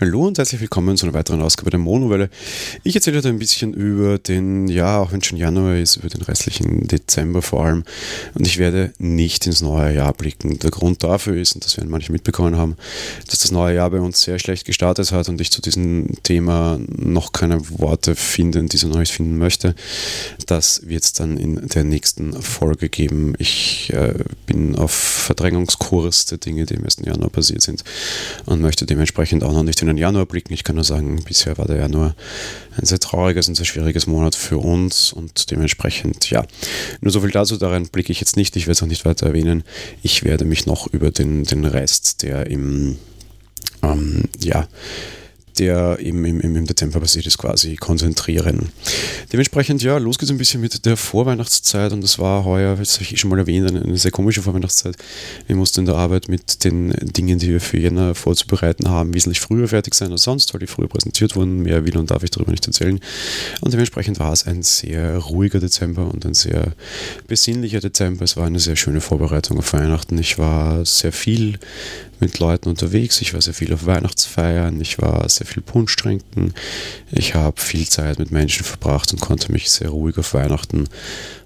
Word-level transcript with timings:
Hallo 0.00 0.26
und 0.26 0.38
herzlich 0.38 0.60
willkommen 0.60 0.96
zu 0.96 1.06
einer 1.06 1.12
weiteren 1.12 1.42
Ausgabe 1.42 1.70
der 1.70 1.78
Monowelle. 1.78 2.30
Ich 2.82 2.96
erzähle 2.96 3.18
heute 3.18 3.28
ein 3.28 3.38
bisschen 3.38 3.74
über 3.74 4.18
den, 4.18 4.66
ja, 4.66 4.98
auch 4.98 5.12
wenn 5.12 5.22
schon 5.22 5.38
Januar 5.38 5.76
ist, 5.76 5.96
über 5.96 6.08
den 6.08 6.22
restlichen 6.22 6.88
Dezember 6.88 7.42
vor 7.42 7.66
allem. 7.66 7.84
Und 8.34 8.46
ich 8.46 8.58
werde 8.58 8.92
nicht 8.98 9.46
ins 9.46 9.60
neue 9.60 9.94
Jahr 9.94 10.12
blicken. 10.14 10.58
Der 10.58 10.70
Grund 10.70 11.04
dafür 11.04 11.36
ist, 11.36 11.54
und 11.54 11.64
das 11.64 11.76
werden 11.76 11.90
manche 11.90 12.10
mitbekommen 12.10 12.56
haben, 12.56 12.76
dass 13.28 13.40
das 13.40 13.52
neue 13.52 13.76
Jahr 13.76 13.90
bei 13.90 14.00
uns 14.00 14.22
sehr 14.22 14.38
schlecht 14.38 14.64
gestartet 14.64 15.12
hat 15.12 15.28
und 15.28 15.40
ich 15.40 15.52
zu 15.52 15.60
diesem 15.60 16.08
Thema 16.22 16.80
noch 16.88 17.32
keine 17.32 17.60
Worte 17.78 18.16
finden, 18.16 18.68
die 18.68 18.78
ich 18.78 18.84
noch 18.84 19.06
finden 19.06 19.36
möchte. 19.36 19.74
Das 20.46 20.88
wird 20.88 21.04
es 21.04 21.12
dann 21.12 21.36
in 21.36 21.68
der 21.68 21.84
nächsten 21.84 22.32
Folge 22.42 22.88
geben. 22.88 23.34
Ich 23.38 23.92
äh, 23.92 24.14
bin 24.46 24.74
auf 24.74 24.90
Verdrängungskurs 24.90 26.24
der 26.24 26.38
Dinge, 26.38 26.66
die 26.66 26.74
im 26.74 26.84
1. 26.84 26.96
Januar 27.04 27.30
passiert 27.30 27.62
sind 27.62 27.84
und 28.46 28.60
möchte 28.62 28.86
dementsprechend 28.86 29.44
auch 29.44 29.52
noch 29.52 29.62
nicht 29.62 29.82
in 29.82 29.91
den 29.92 29.98
Januar 29.98 30.26
blicken. 30.26 30.52
Ich 30.52 30.64
kann 30.64 30.76
nur 30.76 30.84
sagen, 30.84 31.22
bisher 31.24 31.58
war 31.58 31.66
der 31.66 31.76
Januar 31.76 32.14
ein 32.76 32.86
sehr 32.86 32.98
trauriges 32.98 33.48
und 33.48 33.54
sehr 33.54 33.66
schwieriges 33.66 34.06
Monat 34.06 34.34
für 34.34 34.58
uns 34.58 35.12
und 35.12 35.50
dementsprechend, 35.50 36.30
ja, 36.30 36.44
nur 37.00 37.12
so 37.12 37.20
viel 37.20 37.30
dazu, 37.30 37.56
daran 37.56 37.86
blicke 37.88 38.12
ich 38.12 38.20
jetzt 38.20 38.36
nicht, 38.36 38.56
ich 38.56 38.64
werde 38.64 38.72
es 38.72 38.82
auch 38.82 38.86
nicht 38.86 39.04
weiter 39.04 39.26
erwähnen. 39.26 39.64
Ich 40.02 40.24
werde 40.24 40.44
mich 40.44 40.66
noch 40.66 40.86
über 40.86 41.10
den, 41.10 41.44
den 41.44 41.64
Rest, 41.64 42.22
der 42.22 42.46
im, 42.46 42.98
ähm, 43.82 44.24
ja, 44.40 44.68
der 45.62 46.00
im, 46.00 46.24
im, 46.24 46.40
im 46.40 46.66
Dezember 46.66 46.98
passiert 46.98 47.24
ist, 47.24 47.38
quasi 47.38 47.76
konzentrieren. 47.76 48.70
Dementsprechend, 49.32 49.80
ja, 49.80 49.96
los 49.98 50.18
geht's 50.18 50.32
ein 50.32 50.38
bisschen 50.38 50.60
mit 50.60 50.84
der 50.84 50.96
Vorweihnachtszeit 50.96 51.92
und 51.92 52.02
das 52.02 52.18
war 52.18 52.44
heuer, 52.44 52.74
das 52.74 52.94
habe 52.94 53.04
ich 53.04 53.20
schon 53.20 53.30
mal 53.30 53.38
erwähnt, 53.38 53.68
eine, 53.68 53.80
eine, 53.80 53.96
sehr 53.96 54.10
komische 54.10 54.42
Vorweihnachtszeit. 54.42 54.96
Wir 55.46 55.54
mussten 55.54 55.80
in 55.80 55.86
der 55.86 55.94
Arbeit 55.94 56.28
mit 56.28 56.64
den 56.64 56.90
Dingen, 56.90 57.38
die 57.38 57.50
wir 57.50 57.60
für 57.60 57.78
Jänner 57.78 58.16
vorzubereiten 58.16 58.88
haben, 58.88 59.14
wesentlich 59.14 59.38
früher 59.40 59.68
fertig 59.68 59.94
sein 59.94 60.10
als 60.10 60.24
sonst, 60.24 60.52
weil 60.52 60.58
die 60.58 60.66
früher 60.66 60.88
präsentiert 60.88 61.36
wurden. 61.36 61.62
Mehr 61.62 61.86
will 61.86 61.96
und 61.96 62.10
darf 62.10 62.24
ich 62.24 62.30
darüber 62.30 62.50
nicht 62.50 62.66
erzählen. 62.66 62.98
Und 63.60 63.72
dementsprechend 63.72 64.18
war 64.18 64.32
es 64.32 64.44
ein 64.46 64.64
sehr 64.64 65.16
ruhiger 65.16 65.60
Dezember 65.60 66.12
und 66.12 66.26
ein 66.26 66.34
sehr 66.34 66.72
besinnlicher 67.28 67.80
Dezember. 67.80 68.24
Es 68.24 68.36
war 68.36 68.46
eine 68.46 68.58
sehr 68.58 68.74
schöne 68.74 69.00
Vorbereitung 69.00 69.58
auf 69.58 69.72
Weihnachten. 69.72 70.18
Ich 70.18 70.38
war 70.38 70.84
sehr 70.84 71.12
viel 71.12 71.58
mit 72.22 72.38
Leuten 72.38 72.68
unterwegs. 72.68 73.20
Ich 73.20 73.34
war 73.34 73.42
sehr 73.42 73.52
viel 73.52 73.74
auf 73.74 73.84
Weihnachtsfeiern, 73.84 74.80
ich 74.80 74.98
war 75.00 75.28
sehr 75.28 75.46
viel 75.46 75.62
Punsch 75.62 75.94
trinken. 75.96 76.54
Ich 77.10 77.34
habe 77.34 77.60
viel 77.60 77.86
Zeit 77.88 78.18
mit 78.18 78.30
Menschen 78.30 78.64
verbracht 78.64 79.12
und 79.12 79.20
konnte 79.20 79.52
mich 79.52 79.70
sehr 79.70 79.90
ruhig 79.90 80.16
auf 80.16 80.32
Weihnachten 80.32 80.88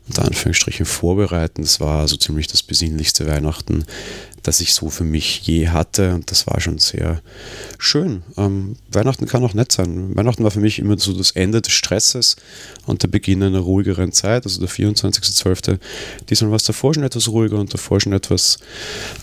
unter 0.07 0.25
Anführungsstrichen 0.25 0.87
vorbereiten. 0.87 1.63
Das 1.63 1.81
war 1.81 2.07
so 2.07 2.17
ziemlich 2.17 2.47
das 2.47 2.63
besinnlichste 2.63 3.27
Weihnachten, 3.27 3.85
das 4.47 4.61
ich 4.61 4.75
so 4.75 4.91
für 4.91 5.05
mich 5.05 5.41
je 5.43 5.69
hatte. 5.69 6.15
Und 6.15 6.31
das 6.31 6.47
war 6.47 6.61
schon 6.61 6.79
sehr 6.79 7.21
schön. 7.79 8.23
Ähm, 8.37 8.77
Weihnachten 8.91 9.27
kann 9.27 9.45
auch 9.45 9.55
nett 9.55 9.73
sein. 9.73 10.15
Weihnachten 10.15 10.45
war 10.45 10.51
für 10.51 10.61
mich 10.61 10.79
immer 10.79 10.99
so 10.99 11.13
das 11.13 11.33
Ende 11.33 11.61
des 11.61 11.73
Stresses 11.73 12.37
und 12.87 13.03
der 13.03 13.09
Beginn 13.09 13.43
einer 13.43 13.59
ruhigeren 13.59 14.13
Zeit, 14.13 14.45
also 14.45 14.61
der 14.61 14.69
24.12. 14.69 15.79
Diesmal 16.29 16.51
war 16.51 16.57
es 16.57 16.65
davor 16.65 16.95
schon 16.95 17.03
etwas 17.03 17.29
ruhiger 17.29 17.59
und 17.59 17.75
davor 17.75 18.01
schon 18.01 18.13
etwas 18.13 18.59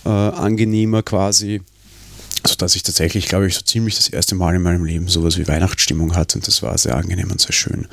äh, 0.05 0.09
angenehmer 0.09 1.03
quasi 1.03 1.61
sodass 2.45 2.75
ich 2.75 2.83
tatsächlich, 2.83 3.27
glaube 3.27 3.47
ich, 3.47 3.55
so 3.55 3.61
ziemlich 3.61 3.95
das 3.95 4.09
erste 4.09 4.35
Mal 4.35 4.55
in 4.55 4.61
meinem 4.61 4.83
Leben 4.83 5.07
sowas 5.07 5.37
wie 5.37 5.47
Weihnachtsstimmung 5.47 6.15
hatte 6.15 6.37
und 6.37 6.47
das 6.47 6.61
war 6.61 6.77
sehr 6.77 6.95
angenehm 6.95 7.31
und 7.31 7.39
sehr 7.39 7.53
schön. 7.53 7.87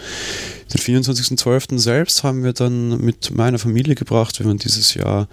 Den 0.73 0.81
24.12. 0.81 1.79
selbst 1.79 2.23
haben 2.23 2.45
wir 2.45 2.53
dann 2.53 3.01
mit 3.01 3.33
meiner 3.33 3.59
Familie 3.59 3.97
gebracht. 3.97 4.39
Wir 4.39 4.47
waren 4.47 4.59
dieses 4.59 4.95
Jahr 4.95 5.29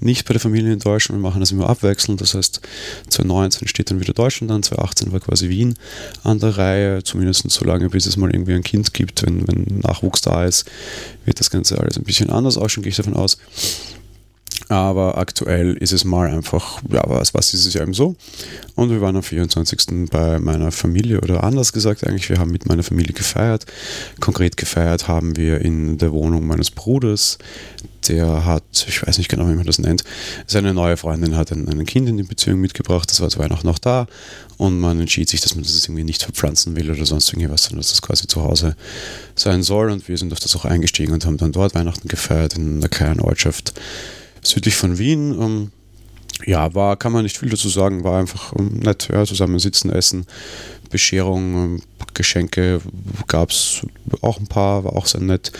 nicht 0.00 0.26
bei 0.26 0.34
der 0.34 0.40
Familie 0.40 0.72
in 0.72 0.78
Deutschland, 0.78 1.20
wir 1.22 1.28
machen 1.28 1.40
das 1.40 1.50
immer 1.50 1.68
abwechselnd. 1.68 2.20
Das 2.20 2.34
heißt, 2.34 2.60
2019 3.08 3.68
steht 3.68 3.90
dann 3.90 4.00
wieder 4.00 4.12
Deutschland 4.12 4.50
an, 4.50 4.62
2018 4.62 5.12
war 5.12 5.20
quasi 5.20 5.48
Wien 5.48 5.74
an 6.24 6.40
der 6.40 6.58
Reihe, 6.58 7.02
zumindest 7.04 7.50
so 7.50 7.64
lange, 7.64 7.88
bis 7.88 8.06
es 8.06 8.16
mal 8.16 8.30
irgendwie 8.30 8.54
ein 8.54 8.62
Kind 8.62 8.92
gibt. 8.92 9.22
Wenn, 9.22 9.46
wenn 9.48 9.80
Nachwuchs 9.80 10.20
da 10.20 10.44
ist, 10.44 10.64
wird 11.24 11.40
das 11.40 11.50
Ganze 11.50 11.78
alles 11.78 11.96
ein 11.96 12.04
bisschen 12.04 12.30
anders 12.30 12.56
ausschauen, 12.56 12.82
gehe 12.82 12.90
ich 12.90 12.96
davon 12.96 13.14
aus. 13.14 13.38
Aber 14.72 15.18
aktuell 15.18 15.74
ist 15.74 15.92
es 15.92 16.02
mal 16.04 16.30
einfach, 16.30 16.80
ja, 16.90 17.02
was, 17.06 17.34
was 17.34 17.52
ist 17.52 17.66
es 17.66 17.76
eben 17.76 17.92
so. 17.92 18.16
Und 18.74 18.88
wir 18.88 19.02
waren 19.02 19.16
am 19.16 19.22
24. 19.22 20.08
bei 20.10 20.38
meiner 20.38 20.72
Familie 20.72 21.20
oder 21.20 21.44
anders 21.44 21.74
gesagt 21.74 22.06
eigentlich, 22.06 22.30
wir 22.30 22.38
haben 22.38 22.50
mit 22.50 22.64
meiner 22.64 22.82
Familie 22.82 23.12
gefeiert. 23.12 23.66
Konkret 24.20 24.56
gefeiert 24.56 25.08
haben 25.08 25.36
wir 25.36 25.60
in 25.60 25.98
der 25.98 26.12
Wohnung 26.12 26.46
meines 26.46 26.70
Bruders. 26.70 27.36
Der 28.08 28.46
hat, 28.46 28.64
ich 28.88 29.06
weiß 29.06 29.18
nicht 29.18 29.28
genau, 29.28 29.46
wie 29.46 29.54
man 29.54 29.66
das 29.66 29.78
nennt, 29.78 30.04
seine 30.46 30.72
neue 30.72 30.96
Freundin 30.96 31.36
hat 31.36 31.52
ein, 31.52 31.68
ein 31.68 31.84
Kind 31.84 32.08
in 32.08 32.16
die 32.16 32.22
Beziehung 32.22 32.58
mitgebracht, 32.58 33.10
das 33.10 33.20
war 33.20 33.28
zu 33.28 33.38
Weihnachten 33.38 33.66
noch 33.66 33.78
da 33.78 34.06
und 34.56 34.80
man 34.80 34.98
entschied 34.98 35.28
sich, 35.28 35.40
dass 35.40 35.54
man 35.54 35.62
das 35.62 35.84
irgendwie 35.84 36.02
nicht 36.02 36.24
verpflanzen 36.24 36.74
will 36.74 36.90
oder 36.90 37.04
sonst 37.04 37.32
irgendwas, 37.32 37.64
sondern 37.64 37.78
dass 37.78 37.90
das 37.90 38.02
quasi 38.02 38.26
zu 38.26 38.42
Hause 38.42 38.74
sein 39.36 39.62
soll 39.62 39.92
und 39.92 40.08
wir 40.08 40.18
sind 40.18 40.32
auf 40.32 40.40
das 40.40 40.56
auch 40.56 40.64
eingestiegen 40.64 41.12
und 41.12 41.26
haben 41.26 41.36
dann 41.36 41.52
dort 41.52 41.76
Weihnachten 41.76 42.08
gefeiert 42.08 42.56
in 42.56 42.78
einer 42.78 42.88
kleinen 42.88 43.20
Ortschaft 43.20 43.72
südlich 44.42 44.74
von 44.74 44.98
Wien. 44.98 45.40
Ähm, 45.40 45.70
ja, 46.44 46.74
war, 46.74 46.96
kann 46.96 47.12
man 47.12 47.22
nicht 47.22 47.38
viel 47.38 47.50
dazu 47.50 47.68
sagen, 47.68 48.04
war 48.04 48.18
einfach 48.18 48.52
ähm, 48.58 48.80
nett, 48.80 49.08
ja, 49.12 49.24
zusammen 49.24 49.58
sitzen, 49.58 49.90
essen, 49.90 50.26
Bescherung, 50.90 51.54
ähm, 51.54 51.82
Geschenke 52.14 52.80
gab 53.26 53.50
es 53.50 53.80
auch 54.20 54.38
ein 54.38 54.46
paar, 54.46 54.84
war 54.84 54.94
auch 54.94 55.06
sehr 55.06 55.20
nett. 55.20 55.52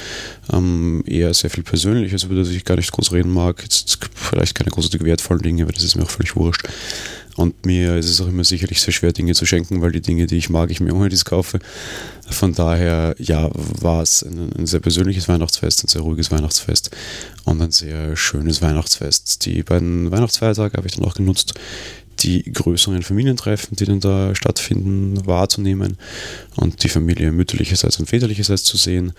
Ähm, 0.53 1.03
eher 1.07 1.33
sehr 1.33 1.51
viel 1.51 1.65
Persönliches, 1.65 2.25
über 2.25 2.35
das 2.35 2.49
ich 2.49 2.65
gar 2.65 2.77
nicht 2.77 2.93
groß 2.93 3.13
reden 3.13 3.33
mag. 3.33 3.63
Jetzt 3.63 3.99
vielleicht 4.15 4.55
keine 4.55 4.71
großartig 4.71 5.03
wertvollen 5.05 5.43
Dinge, 5.43 5.63
aber 5.63 5.73
das 5.73 5.85
ist 5.85 5.97
mir 5.97 6.03
auch 6.03 6.11
völlig 6.11 6.37
wurscht. 6.37 6.69
Und 7.37 7.65
mir 7.65 7.97
ist 7.97 8.11
es 8.11 8.21
auch 8.21 8.29
immer 8.29 8.45
sicherlich 8.45 8.81
sehr 8.81 8.93
schwer, 8.93 9.13
Dinge 9.13 9.35
zu 9.35 9.47
schenken, 9.47 9.81
weil 9.81 9.93
die 9.93 10.03
Dinge, 10.03 10.27
die 10.27 10.37
ich 10.37 10.51
mag, 10.51 10.71
ich 10.71 10.81
mir 10.81 11.09
dies 11.09 11.25
kaufe. 11.25 11.61
Von 12.29 12.55
daher, 12.55 13.15
ja, 13.19 13.51
war 13.53 14.03
es 14.03 14.23
ein, 14.23 14.53
ein, 14.59 14.67
sehr 14.67 14.81
persönliches 14.81 15.29
Weihnachtsfest, 15.29 15.85
ein 15.85 15.89
sehr 15.89 16.03
ruhiges 16.03 16.31
Weihnachtsfest 16.31 16.91
und 17.45 17.61
ein 17.61 17.71
sehr 17.71 18.17
schönes 18.17 18.61
Weihnachtsfest. 18.63 19.47
Die 19.47 19.63
beiden 19.63 20.11
Weihnachtsfeiertage 20.11 20.77
habe 20.77 20.87
ich 20.87 20.95
dann 20.95 21.05
auch 21.05 21.15
genutzt, 21.15 21.55
die 22.21 22.43
größeren 22.53 23.03
Familientreffen, 23.03 23.77
die 23.77 23.85
dann 23.85 24.01
da 24.01 24.35
stattfinden, 24.35 25.27
wahrzunehmen 25.27 25.97
und 26.57 26.83
die 26.85 26.89
Familie 26.89 27.33
mütterlicherseits 27.33 27.99
und 27.99 28.07
väterlicherseits 28.07 28.65
zu 28.65 28.77
sehen, 28.77 29.13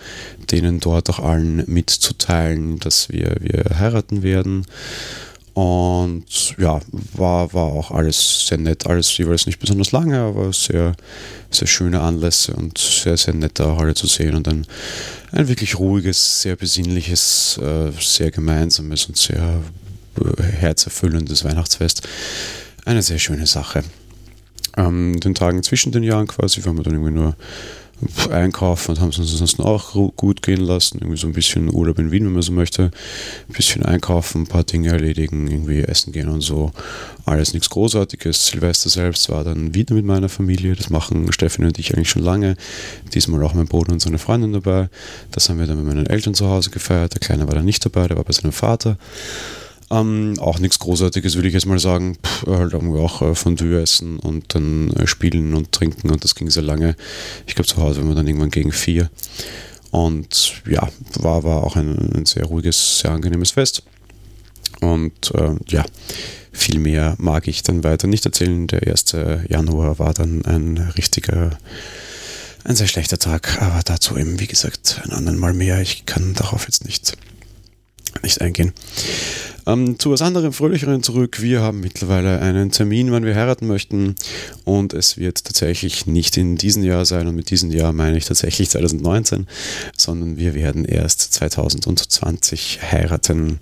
denen 0.51 0.79
dort 0.79 1.09
auch 1.09 1.19
allen 1.19 1.63
mitzuteilen, 1.67 2.79
dass 2.79 3.09
wir, 3.09 3.35
wir 3.39 3.77
heiraten 3.77 4.23
werden 4.23 4.65
und 5.53 6.57
ja, 6.57 6.79
war, 7.13 7.53
war 7.53 7.65
auch 7.65 7.91
alles 7.91 8.47
sehr 8.47 8.57
nett. 8.57 8.87
Alles 8.87 9.15
jeweils 9.17 9.45
nicht 9.45 9.59
besonders 9.59 9.91
lange, 9.91 10.19
aber 10.19 10.51
sehr, 10.51 10.95
sehr 11.51 11.67
schöne 11.67 12.01
Anlässe 12.01 12.53
und 12.53 12.79
sehr, 12.79 13.17
sehr 13.17 13.35
nett 13.35 13.59
da 13.59 13.77
alle 13.77 13.93
zu 13.93 14.07
sehen. 14.07 14.35
Und 14.35 14.47
ein, 14.47 14.65
ein 15.31 15.47
wirklich 15.47 15.77
ruhiges, 15.77 16.41
sehr 16.41 16.55
besinnliches, 16.55 17.59
äh, 17.61 17.91
sehr 17.99 18.31
gemeinsames 18.31 19.05
und 19.05 19.17
sehr 19.17 19.61
äh, 20.19 20.43
herzerfüllendes 20.43 21.43
Weihnachtsfest. 21.43 22.07
Eine 22.85 23.03
sehr 23.03 23.19
schöne 23.19 23.45
Sache. 23.45 23.83
Ähm, 24.75 25.19
den 25.19 25.35
Tagen 25.35 25.61
zwischen 25.61 25.91
den 25.91 26.01
Jahren 26.01 26.25
quasi 26.25 26.65
wir 26.65 26.73
dann 26.73 26.93
irgendwie 26.93 27.11
nur 27.11 27.35
einkaufen 28.29 28.91
und 28.91 28.99
haben 28.99 29.09
es 29.09 29.19
uns 29.19 29.31
ansonsten 29.31 29.61
auch 29.63 29.93
gut 30.15 30.41
gehen 30.41 30.61
lassen. 30.61 30.99
Irgendwie 30.99 31.17
so 31.17 31.27
ein 31.27 31.33
bisschen 31.33 31.73
Urlaub 31.73 31.99
in 31.99 32.11
Wien, 32.11 32.25
wenn 32.25 32.33
man 32.33 32.41
so 32.41 32.51
möchte. 32.51 32.91
Ein 33.47 33.53
bisschen 33.53 33.83
einkaufen, 33.83 34.43
ein 34.43 34.47
paar 34.47 34.63
Dinge 34.63 34.89
erledigen, 34.89 35.47
irgendwie 35.47 35.81
essen 35.81 36.11
gehen 36.11 36.29
und 36.29 36.41
so. 36.41 36.71
Alles 37.25 37.53
nichts 37.53 37.69
Großartiges. 37.69 38.47
Silvester 38.47 38.89
selbst 38.89 39.29
war 39.29 39.43
dann 39.43 39.73
wieder 39.73 39.95
mit 39.95 40.05
meiner 40.05 40.29
Familie. 40.29 40.75
Das 40.75 40.89
machen 40.89 41.31
Stefan 41.31 41.65
und 41.65 41.79
ich 41.79 41.95
eigentlich 41.95 42.09
schon 42.09 42.23
lange. 42.23 42.57
Diesmal 43.13 43.43
auch 43.43 43.53
mein 43.53 43.67
Bruder 43.67 43.93
und 43.93 44.01
seine 44.01 44.17
Freundin 44.17 44.53
dabei. 44.53 44.89
Das 45.31 45.49
haben 45.49 45.59
wir 45.59 45.67
dann 45.67 45.77
mit 45.77 45.85
meinen 45.85 46.07
Eltern 46.07 46.33
zu 46.33 46.47
Hause 46.49 46.69
gefeiert. 46.69 47.13
Der 47.13 47.19
Kleine 47.19 47.47
war 47.47 47.55
dann 47.55 47.65
nicht 47.65 47.85
dabei, 47.85 48.07
der 48.07 48.17
war 48.17 48.23
bei 48.23 48.33
seinem 48.33 48.51
Vater. 48.51 48.97
Ähm, 49.93 50.33
auch 50.39 50.57
nichts 50.57 50.79
Großartiges, 50.79 51.35
würde 51.35 51.47
ich 51.49 51.53
jetzt 51.53 51.67
mal 51.67 51.77
sagen. 51.77 52.15
Pff, 52.15 52.47
halt 52.47 52.73
irgendwie 52.73 52.99
auch 52.99 53.21
äh, 53.21 53.35
Fondue 53.35 53.79
essen 53.79 54.17
und 54.17 54.55
dann 54.55 54.89
äh, 54.91 55.05
spielen 55.05 55.53
und 55.53 55.71
trinken 55.71 56.09
und 56.09 56.23
das 56.23 56.33
ging 56.33 56.49
sehr 56.49 56.63
lange. 56.63 56.95
Ich 57.45 57.53
glaube, 57.53 57.67
zu 57.67 57.77
Hause 57.77 57.99
waren 57.99 58.09
wir 58.09 58.15
dann 58.15 58.27
irgendwann 58.27 58.49
gegen 58.49 58.71
vier. 58.71 59.11
Und 59.91 60.63
ja, 60.67 60.89
war, 61.19 61.43
war 61.43 61.63
auch 61.63 61.75
ein, 61.75 62.13
ein 62.15 62.25
sehr 62.25 62.45
ruhiges, 62.45 62.99
sehr 62.99 63.11
angenehmes 63.11 63.51
Fest. 63.51 63.83
Und 64.81 65.31
äh, 65.35 65.51
ja, 65.67 65.85
viel 66.51 66.79
mehr 66.79 67.15
mag 67.19 67.47
ich 67.47 67.61
dann 67.61 67.83
weiter 67.83 68.07
nicht 68.07 68.25
erzählen. 68.25 68.65
Der 68.65 68.87
1. 68.87 69.15
Januar 69.47 69.99
war 69.99 70.15
dann 70.15 70.43
ein 70.45 70.77
richtiger, 70.97 71.51
ein 72.63 72.75
sehr 72.75 72.87
schlechter 72.87 73.19
Tag, 73.19 73.61
aber 73.61 73.81
dazu 73.85 74.17
eben, 74.17 74.39
wie 74.39 74.47
gesagt, 74.47 75.01
ein 75.03 75.11
anderen 75.11 75.37
Mal 75.37 75.53
mehr. 75.53 75.79
Ich 75.81 76.07
kann 76.07 76.33
darauf 76.33 76.65
jetzt 76.65 76.85
nicht, 76.85 77.15
nicht 78.23 78.41
eingehen. 78.41 78.73
Ähm, 79.65 79.97
zu 79.97 80.11
was 80.11 80.21
anderem, 80.21 80.51
fröhlicheren 80.51 81.03
zurück. 81.03 81.41
Wir 81.41 81.61
haben 81.61 81.79
mittlerweile 81.79 82.39
einen 82.41 82.71
Termin, 82.71 83.11
wann 83.13 83.23
wir 83.23 83.35
heiraten 83.35 83.67
möchten. 83.67 84.15
Und 84.65 84.93
es 84.93 85.17
wird 85.17 85.45
tatsächlich 85.45 86.05
nicht 86.05 86.35
in 86.35 86.57
diesem 86.57 86.83
Jahr 86.83 87.05
sein. 87.05 87.27
Und 87.27 87.35
mit 87.35 87.49
diesem 87.49 87.71
Jahr 87.71 87.93
meine 87.93 88.17
ich 88.17 88.25
tatsächlich 88.25 88.69
2019, 88.69 89.47
sondern 89.95 90.37
wir 90.37 90.53
werden 90.53 90.83
erst 90.83 91.33
2020 91.33 92.79
heiraten. 92.81 93.59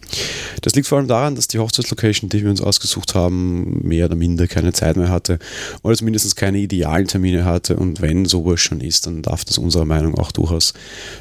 Das 0.62 0.74
liegt 0.74 0.88
vor 0.88 0.98
allem 0.98 1.08
daran, 1.08 1.36
dass 1.36 1.48
die 1.48 1.60
Hochzeitslocation, 1.60 2.30
die 2.30 2.42
wir 2.42 2.50
uns 2.50 2.62
ausgesucht 2.62 3.14
haben, 3.14 3.88
mehr 3.88 4.06
oder 4.06 4.16
minder 4.16 4.48
keine 4.48 4.74
Zeit 4.74 4.98
mehr 4.98 5.10
hatte. 5.10 5.38
Oder 5.84 5.96
zumindest 5.96 6.36
keine 6.36 6.58
idealen 6.58 7.08
Termine 7.08 7.46
hatte. 7.46 7.76
Und 7.76 8.02
wenn 8.02 8.26
sowas 8.26 8.60
schon 8.60 8.82
ist, 8.82 9.06
dann 9.06 9.22
darf 9.22 9.46
das 9.46 9.60
unserer 9.60 9.86
Meinung 9.86 10.16
auch 10.16 10.32
durchaus 10.32 10.74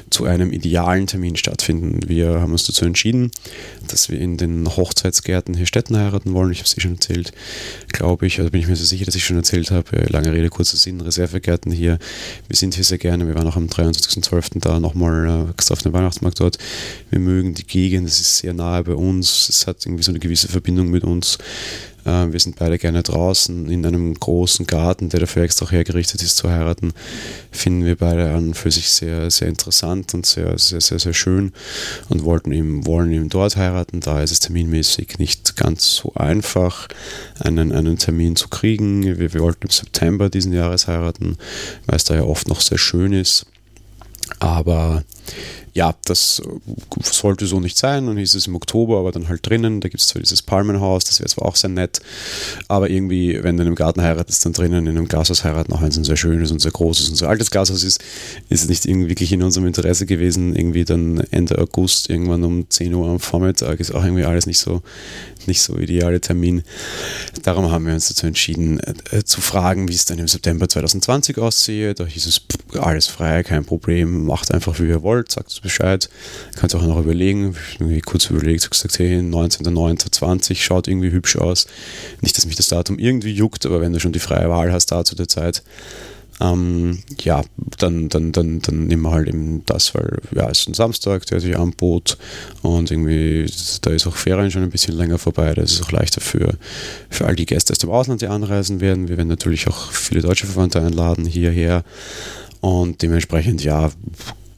zu 0.09 0.25
einem 0.25 0.51
idealen 0.51 1.05
Termin 1.05 1.35
stattfinden. 1.35 1.99
Wir 2.07 2.41
haben 2.41 2.51
uns 2.51 2.65
dazu 2.65 2.85
entschieden, 2.85 3.29
dass 3.87 4.09
wir 4.09 4.19
in 4.19 4.37
den 4.37 4.70
Hochzeitsgärten 4.77 5.55
hier 5.55 5.65
Städten 5.65 5.97
heiraten 5.97 6.33
wollen. 6.33 6.51
Ich 6.51 6.59
habe 6.59 6.67
es 6.67 6.77
eh 6.77 6.81
schon 6.81 6.93
erzählt, 6.93 7.31
glaube 7.89 8.27
ich. 8.27 8.39
Also 8.39 8.51
bin 8.51 8.61
ich 8.61 8.67
mir 8.67 8.75
sehr 8.75 8.85
sicher, 8.85 9.05
dass 9.05 9.15
ich 9.15 9.25
schon 9.25 9.37
erzählt 9.37 9.71
habe. 9.71 10.05
Lange 10.09 10.33
Rede, 10.33 10.49
kurzer 10.49 10.77
Sinn. 10.77 11.01
Reservegärten 11.01 11.71
hier. 11.71 11.99
Wir 12.47 12.55
sind 12.55 12.75
hier 12.75 12.83
sehr 12.83 12.97
gerne. 12.97 13.27
Wir 13.27 13.35
waren 13.35 13.47
auch 13.47 13.55
am 13.55 13.67
23.12. 13.67 14.59
da 14.59 14.79
nochmal 14.79 15.27
äh, 15.49 15.71
auf 15.71 15.81
dem 15.81 15.93
Weihnachtsmarkt 15.93 16.39
dort. 16.39 16.57
Wir 17.09 17.19
mögen 17.19 17.53
die 17.53 17.65
Gegend. 17.65 18.07
Es 18.07 18.19
ist 18.19 18.37
sehr 18.37 18.53
nahe 18.53 18.83
bei 18.83 18.93
uns. 18.93 19.49
Es 19.49 19.67
hat 19.67 19.85
irgendwie 19.85 20.03
so 20.03 20.11
eine 20.11 20.19
gewisse 20.19 20.47
Verbindung 20.47 20.89
mit 20.89 21.03
uns. 21.03 21.37
Äh, 22.05 22.31
wir 22.31 22.39
sind 22.39 22.57
beide 22.57 22.77
gerne 22.77 23.03
draußen 23.03 23.69
in 23.69 23.85
einem 23.85 24.13
großen 24.13 24.67
Garten, 24.67 25.09
der 25.09 25.21
dafür 25.21 25.43
extra 25.43 25.69
hergerichtet 25.69 26.21
ist 26.21 26.37
zu 26.37 26.49
heiraten. 26.49 26.93
Finden 27.51 27.85
wir 27.85 27.95
beide 27.95 28.31
an 28.31 28.53
für 28.53 28.71
sich 28.71 28.89
sehr, 28.89 29.29
sehr 29.31 29.47
interessant 29.47 30.13
und 30.13 30.25
sehr, 30.25 30.57
sehr, 30.57 30.81
sehr, 30.81 30.99
sehr 30.99 31.13
schön 31.13 31.53
und 32.09 32.23
wollten 32.23 32.51
eben, 32.51 32.85
wollen 32.85 33.11
eben 33.11 33.29
dort 33.29 33.55
heiraten. 33.55 33.99
Da 33.99 34.21
ist 34.21 34.31
es 34.31 34.39
terminmäßig 34.39 35.19
nicht 35.19 35.55
ganz 35.55 35.95
so 35.95 36.13
einfach, 36.15 36.87
einen, 37.39 37.71
einen 37.71 37.97
Termin 37.97 38.35
zu 38.35 38.47
kriegen. 38.49 39.03
Wir, 39.03 39.33
wir 39.33 39.41
wollten 39.41 39.67
im 39.67 39.71
September 39.71 40.29
diesen 40.29 40.53
Jahres 40.53 40.87
heiraten, 40.87 41.37
weil 41.85 41.95
es 41.95 42.03
da 42.03 42.15
ja 42.15 42.23
oft 42.23 42.47
noch 42.47 42.61
sehr 42.61 42.77
schön 42.77 43.13
ist. 43.13 43.45
Aber 44.39 45.03
ja, 45.73 45.95
das 46.03 46.41
sollte 47.01 47.45
so 47.45 47.59
nicht 47.59 47.77
sein. 47.77 48.07
Dann 48.07 48.17
hieß 48.17 48.35
es 48.35 48.47
im 48.47 48.55
Oktober, 48.55 48.99
aber 48.99 49.11
dann 49.11 49.29
halt 49.29 49.47
drinnen. 49.47 49.79
Da 49.79 49.87
gibt 49.87 50.01
es 50.01 50.07
zwar 50.07 50.21
dieses 50.21 50.41
Palmenhaus, 50.41 51.05
das 51.05 51.19
wäre 51.19 51.29
zwar 51.29 51.47
auch 51.47 51.55
sehr 51.55 51.69
nett, 51.69 52.01
aber 52.67 52.89
irgendwie, 52.89 53.41
wenn 53.41 53.55
du 53.55 53.63
in 53.63 53.67
einem 53.67 53.75
Garten 53.75 54.01
heiratest, 54.01 54.45
dann 54.45 54.53
drinnen 54.53 54.85
in 54.85 54.97
einem 54.97 55.07
Glashaus 55.07 55.43
heiraten, 55.43 55.71
auch 55.73 55.81
wenn 55.81 55.89
es 55.89 55.97
ein 55.97 56.03
sehr 56.03 56.17
schönes 56.17 56.51
und 56.51 56.59
sehr 56.59 56.71
großes 56.71 57.09
und 57.09 57.15
sehr 57.15 57.29
altes 57.29 57.51
Glashaus 57.51 57.83
ist, 57.83 58.03
ist 58.49 58.63
es 58.63 58.69
nicht 58.69 58.85
irgendwie 58.85 59.09
wirklich 59.09 59.31
in 59.31 59.43
unserem 59.43 59.67
Interesse 59.67 60.05
gewesen. 60.05 60.55
Irgendwie 60.55 60.83
dann 60.83 61.19
Ende 61.31 61.57
August, 61.57 62.09
irgendwann 62.09 62.43
um 62.43 62.69
10 62.69 62.93
Uhr 62.93 63.07
am 63.07 63.19
Vormittag, 63.19 63.79
ist 63.79 63.93
auch 63.93 64.03
irgendwie 64.03 64.25
alles 64.25 64.47
nicht 64.47 64.59
so, 64.59 64.81
nicht 65.47 65.61
so 65.61 65.77
ideale 65.77 66.19
Termin. 66.19 66.63
Darum 67.43 67.71
haben 67.71 67.85
wir 67.85 67.93
uns 67.93 68.09
dazu 68.09 68.27
entschieden, 68.27 68.81
äh, 69.11 69.23
zu 69.23 69.39
fragen, 69.39 69.87
wie 69.87 69.93
es 69.93 70.05
dann 70.05 70.19
im 70.19 70.27
September 70.27 70.67
2020 70.67 71.37
aussehe. 71.37 71.93
Da 71.93 72.05
hieß 72.05 72.25
es, 72.25 72.39
pff, 72.39 72.79
alles 72.79 73.07
frei, 73.07 73.43
kein 73.43 73.63
Problem, 73.63 74.25
macht 74.25 74.53
einfach 74.53 74.79
wie 74.79 74.87
ihr 74.87 75.01
wollt, 75.01 75.10
sagt 75.27 75.61
Bescheid. 75.61 76.09
Kannst 76.55 76.75
auch 76.75 76.81
noch 76.81 76.99
überlegen. 76.99 77.55
Irgendwie 77.79 78.01
kurz 78.01 78.29
überlegt, 78.29 78.69
gesagt, 78.69 78.99
hey, 78.99 79.19
19.09.20 79.19 80.55
schaut 80.55 80.87
irgendwie 80.87 81.11
hübsch 81.11 81.37
aus. 81.37 81.67
Nicht, 82.21 82.37
dass 82.37 82.45
mich 82.45 82.55
das 82.55 82.67
Datum 82.67 82.99
irgendwie 82.99 83.33
juckt, 83.33 83.65
aber 83.65 83.81
wenn 83.81 83.93
du 83.93 83.99
schon 83.99 84.13
die 84.13 84.19
freie 84.19 84.49
Wahl 84.49 84.71
hast 84.71 84.91
da 84.91 85.03
zu 85.03 85.15
der 85.15 85.27
Zeit, 85.27 85.63
ähm, 86.41 86.99
ja, 87.21 87.43
dann, 87.77 88.09
dann, 88.09 88.31
dann, 88.31 88.61
dann 88.61 88.87
nehmen 88.87 89.03
wir 89.03 89.11
halt 89.11 89.27
eben 89.27 89.63
das, 89.65 89.93
weil 89.93 90.19
ja, 90.33 90.49
es 90.49 90.61
ist 90.61 90.69
ein 90.69 90.73
Samstag, 90.73 91.25
der 91.27 91.39
sich 91.39 91.57
anbot 91.57 92.17
und 92.63 92.89
irgendwie, 92.89 93.45
da 93.81 93.91
ist 93.91 94.07
auch 94.07 94.15
Ferien 94.15 94.49
schon 94.49 94.63
ein 94.63 94.71
bisschen 94.71 94.95
länger 94.95 95.19
vorbei, 95.19 95.53
da 95.53 95.61
ist 95.61 95.73
es 95.73 95.83
auch 95.83 95.91
leichter 95.91 96.19
für, 96.19 96.55
für 97.09 97.25
all 97.25 97.35
die 97.35 97.45
Gäste 97.45 97.73
aus 97.73 97.79
dem 97.79 97.91
Ausland, 97.91 98.21
die 98.21 98.27
anreisen 98.27 98.81
werden. 98.81 99.07
Wir 99.07 99.17
werden 99.17 99.27
natürlich 99.27 99.67
auch 99.67 99.91
viele 99.91 100.21
deutsche 100.21 100.47
Verwandte 100.47 100.81
einladen 100.81 101.25
hierher 101.25 101.83
und 102.61 103.01
dementsprechend, 103.01 103.63
ja, 103.63 103.91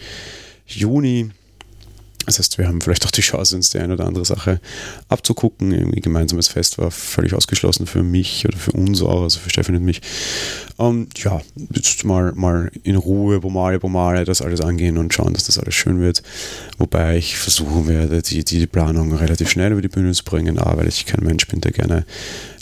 Juni. 0.68 1.30
Das 2.28 2.38
heißt, 2.38 2.58
wir 2.58 2.68
haben 2.68 2.82
vielleicht 2.82 3.06
auch 3.06 3.10
die 3.10 3.22
Chance, 3.22 3.56
uns 3.56 3.70
die 3.70 3.78
eine 3.78 3.94
oder 3.94 4.04
andere 4.04 4.26
Sache 4.26 4.60
abzugucken. 5.08 5.72
Irgendwie 5.72 6.02
gemeinsames 6.02 6.48
Fest 6.48 6.76
war 6.76 6.90
völlig 6.90 7.32
ausgeschlossen 7.32 7.86
für 7.86 8.02
mich 8.02 8.44
oder 8.46 8.58
für 8.58 8.72
uns 8.72 9.00
auch, 9.00 9.22
also 9.22 9.40
für 9.40 9.48
Stefan 9.48 9.76
und 9.76 9.84
mich. 9.84 10.02
Ähm, 10.78 11.08
ja, 11.16 11.40
jetzt 11.72 12.04
mal, 12.04 12.34
mal 12.34 12.70
in 12.82 12.96
Ruhe, 12.96 13.40
Bomale, 13.40 13.78
Bomale, 13.78 14.26
das 14.26 14.42
alles 14.42 14.60
angehen 14.60 14.98
und 14.98 15.14
schauen, 15.14 15.32
dass 15.32 15.44
das 15.44 15.58
alles 15.58 15.74
schön 15.74 16.00
wird. 16.00 16.22
Wobei 16.76 17.16
ich 17.16 17.38
versuchen 17.38 17.88
werde, 17.88 18.20
die, 18.20 18.44
die 18.44 18.66
Planung 18.66 19.14
relativ 19.14 19.48
schnell 19.48 19.72
über 19.72 19.80
die 19.80 19.88
Bühne 19.88 20.12
zu 20.12 20.24
bringen. 20.24 20.58
A, 20.58 20.76
weil 20.76 20.86
ich 20.86 21.06
kein 21.06 21.24
Mensch 21.24 21.46
bin, 21.46 21.62
der 21.62 21.72
gerne 21.72 22.04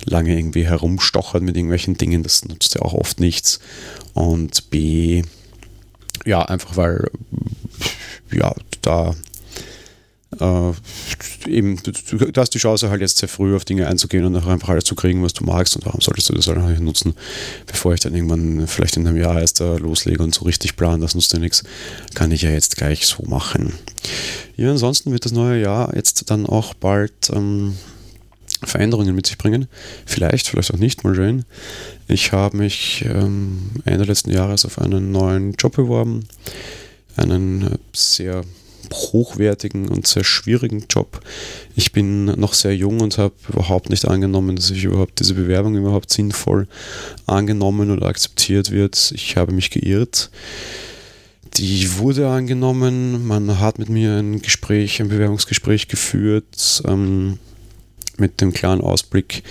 lange 0.05 0.39
irgendwie 0.39 0.65
herumstochert 0.65 1.43
mit 1.43 1.57
irgendwelchen 1.57 1.97
Dingen. 1.97 2.23
Das 2.23 2.45
nutzt 2.45 2.77
ja 2.77 2.83
auch 2.83 2.95
oft 2.95 3.19
nichts. 3.19 3.59
Und 4.15 4.71
B, 4.71 5.25
ja, 6.25 6.43
einfach 6.43 6.77
weil 6.77 7.11
ja, 8.31 8.55
da 8.83 9.15
äh, 10.41 11.51
eben, 11.51 11.77
du, 11.83 11.93
du, 11.93 12.41
hast 12.41 12.51
die 12.51 12.59
Chance 12.59 12.91
halt 12.91 13.01
jetzt 13.01 13.19
sehr 13.19 13.29
früh 13.29 13.55
auf 13.55 13.65
Dinge 13.65 13.87
einzugehen 13.87 14.25
und 14.25 14.37
auch 14.37 14.47
einfach 14.47 14.71
alles 14.71 14.85
zu 14.85 14.95
kriegen, 14.95 15.23
was 15.23 15.33
du 15.33 15.45
magst 15.45 15.77
und 15.77 15.87
warum 15.87 16.01
solltest 16.01 16.29
du 16.29 16.35
das 16.35 16.47
halt 16.47 16.59
auch 16.59 16.81
nutzen, 16.81 17.15
bevor 17.67 17.95
ich 17.95 18.01
dann 18.01 18.15
irgendwann 18.15 18.67
vielleicht 18.67 18.97
in 18.97 19.07
einem 19.07 19.17
Jahr 19.17 19.41
erst 19.41 19.61
da 19.61 19.77
loslege 19.77 20.23
und 20.23 20.35
so 20.35 20.45
richtig 20.45 20.77
plan, 20.77 21.01
das 21.01 21.15
nutzt 21.15 21.33
ja 21.33 21.39
nichts, 21.39 21.65
kann 22.15 22.33
ich 22.33 22.43
ja 22.43 22.51
jetzt 22.51 22.77
gleich 22.77 23.07
so 23.07 23.23
machen. 23.25 23.73
Ja, 24.57 24.71
ansonsten 24.71 25.13
wird 25.13 25.25
das 25.25 25.33
neue 25.33 25.61
Jahr 25.61 25.95
jetzt 25.95 26.31
dann 26.31 26.47
auch 26.47 26.75
bald 26.75 27.31
ähm, 27.33 27.75
Veränderungen 28.63 29.15
mit 29.15 29.27
sich 29.27 29.39
bringen. 29.39 29.69
Vielleicht, 30.07 30.49
vielleicht 30.49 30.73
auch 30.73 30.79
nicht, 30.79 31.05
mal 31.05 31.15
sehen. 31.15 31.45
Ich 32.09 32.33
habe 32.33 32.57
mich 32.57 33.05
ähm, 33.07 33.71
Ende 33.85 34.05
letzten 34.05 34.31
Jahres 34.31 34.65
auf 34.65 34.79
einen 34.79 35.13
neuen 35.13 35.53
Job 35.53 35.77
beworben, 35.77 36.27
einen 37.17 37.63
äh, 37.63 37.79
sehr 37.93 38.45
hochwertigen 38.93 39.89
und 39.89 40.07
sehr 40.07 40.25
schwierigen 40.25 40.85
Job. 40.89 41.21
Ich 41.75 41.93
bin 41.93 42.27
noch 42.27 42.55
sehr 42.55 42.75
jung 42.75 43.01
und 43.01 43.19
habe 43.19 43.35
überhaupt 43.49 43.91
nicht 43.91 44.07
angenommen, 44.07 44.57
dass 44.57 44.71
ich 44.71 44.85
überhaupt 44.85 45.21
diese 45.21 45.35
Bewerbung 45.35 45.77
überhaupt 45.77 46.13
sinnvoll 46.13 46.67
angenommen 47.27 47.91
oder 47.91 48.07
akzeptiert 48.07 48.71
wird. 48.71 49.13
Ich 49.15 49.37
habe 49.37 49.53
mich 49.53 49.71
geirrt. 49.71 50.31
Die 51.55 51.99
wurde 51.99 52.29
angenommen. 52.29 53.27
Man 53.27 53.61
hat 53.61 53.79
mit 53.79 53.89
mir 53.89 54.17
ein 54.17 54.43
Gespräch, 54.43 55.01
ein 55.01 55.09
Bewerbungsgespräch 55.09 55.89
geführt. 55.89 56.83
Ähm, 56.87 57.39
mit 58.19 58.41
dem 58.41 58.53
klaren 58.53 58.81
Ausblick, 58.81 59.43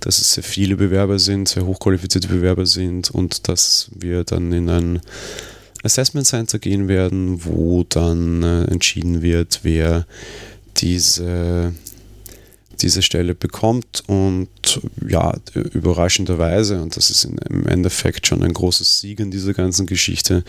dass 0.00 0.18
es 0.18 0.34
sehr 0.34 0.44
viele 0.44 0.76
Bewerber 0.76 1.18
sind, 1.18 1.48
sehr 1.48 1.66
hochqualifizierte 1.66 2.28
Bewerber 2.28 2.66
sind 2.66 3.10
und 3.10 3.48
dass 3.48 3.90
wir 3.94 4.24
dann 4.24 4.52
in 4.52 4.68
ein 4.68 5.00
Assessment 5.86 6.26
Center 6.26 6.58
gehen 6.58 6.88
werden, 6.88 7.44
wo 7.44 7.84
dann 7.84 8.42
äh, 8.42 8.64
entschieden 8.64 9.22
wird, 9.22 9.60
wer 9.62 10.06
diese, 10.76 11.72
diese 12.80 13.02
Stelle 13.02 13.34
bekommt. 13.34 14.02
Und 14.06 14.48
ja, 15.08 15.34
überraschenderweise, 15.54 16.82
und 16.82 16.96
das 16.96 17.10
ist 17.10 17.24
im 17.24 17.66
Endeffekt 17.66 18.26
schon 18.26 18.42
ein 18.42 18.52
großes 18.52 19.00
Sieg 19.00 19.20
in 19.20 19.30
dieser 19.30 19.54
ganzen 19.54 19.86
Geschichte, 19.86 20.44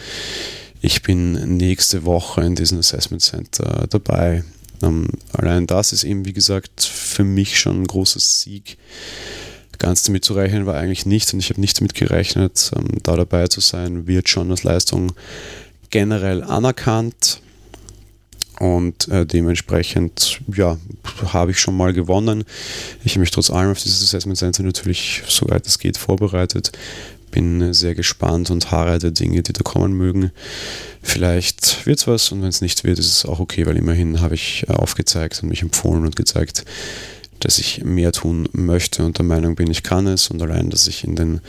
ich 0.82 1.02
bin 1.02 1.58
nächste 1.58 2.06
Woche 2.06 2.42
in 2.42 2.56
diesem 2.56 2.80
Assessment 2.80 3.22
Center 3.22 3.88
dabei. 3.90 4.44
Ähm, 4.84 5.08
allein 5.34 5.66
das 5.66 5.92
ist 5.92 6.04
eben, 6.04 6.26
wie 6.26 6.34
gesagt, 6.34 6.84
für 6.84 7.24
mich 7.24 7.60
schon 7.60 7.82
ein 7.82 7.88
großes 7.88 8.42
Sieg 8.42 8.78
Ganz 9.78 10.04
damit 10.04 10.26
zu 10.26 10.34
rechnen 10.34 10.66
war 10.66 10.76
eigentlich 10.76 11.06
nicht 11.06 11.34
und 11.34 11.40
ich 11.40 11.50
habe 11.50 11.62
nicht 11.62 11.80
damit 11.80 11.94
gerechnet, 11.94 12.72
ähm, 12.76 12.88
da 13.04 13.16
dabei 13.16 13.48
zu 13.48 13.62
sein, 13.62 14.08
wird 14.08 14.30
schon 14.30 14.50
als 14.52 14.64
Leistung 14.64 15.14
generell 15.90 16.44
anerkannt 16.44 17.42
und 18.60 19.08
äh, 19.10 19.26
dementsprechend 19.26 20.42
ja, 20.56 20.78
habe 21.32 21.52
ich 21.52 21.60
schon 21.60 21.78
mal 21.78 21.94
gewonnen. 21.94 22.44
Ich 23.04 23.14
habe 23.14 23.22
mich 23.22 23.32
trotz 23.32 23.50
allem 23.50 23.72
auf 23.72 23.82
dieses 23.82 24.02
Assessment 24.02 24.38
Center 24.38 24.64
natürlich, 24.64 25.24
soweit 25.28 25.68
es 25.68 25.80
geht, 25.80 25.98
vorbereitet. 25.98 26.72
Bin 27.30 27.74
sehr 27.74 27.94
gespannt 27.94 28.50
und 28.50 28.72
harre 28.72 29.00
der 29.00 29.12
Dinge, 29.12 29.44
die 29.44 29.54
da 29.54 29.62
kommen 29.62 29.94
mögen. 29.94 30.32
Vielleicht 31.04 31.86
wird 31.86 32.00
es 32.00 32.08
was 32.08 32.32
und 32.32 32.42
wenn 32.42 32.50
es 32.50 32.62
nicht 32.62 32.84
wird, 32.84 33.00
ist 33.00 33.12
es 33.12 33.26
auch 33.26 33.40
okay, 33.40 33.66
weil 33.66 33.78
immerhin 33.78 34.22
habe 34.22 34.36
ich 34.36 34.66
äh, 34.68 34.74
aufgezeigt 34.74 35.44
und 35.44 35.50
mich 35.50 35.62
empfohlen 35.62 36.06
und 36.06 36.16
gezeigt, 36.16 36.66
dass 37.40 37.60
ich 37.60 37.84
mehr 37.84 38.12
tun 38.12 38.50
möchte 38.52 39.06
und 39.06 39.18
der 39.18 39.26
Meinung 39.26 39.56
bin, 39.56 39.70
ich 39.70 39.84
kann 39.84 40.08
es. 40.08 40.30
Und 40.30 40.42
allein, 40.42 40.70
dass 40.70 40.88
ich 40.88 41.04
in 41.04 41.16
den 41.16 41.42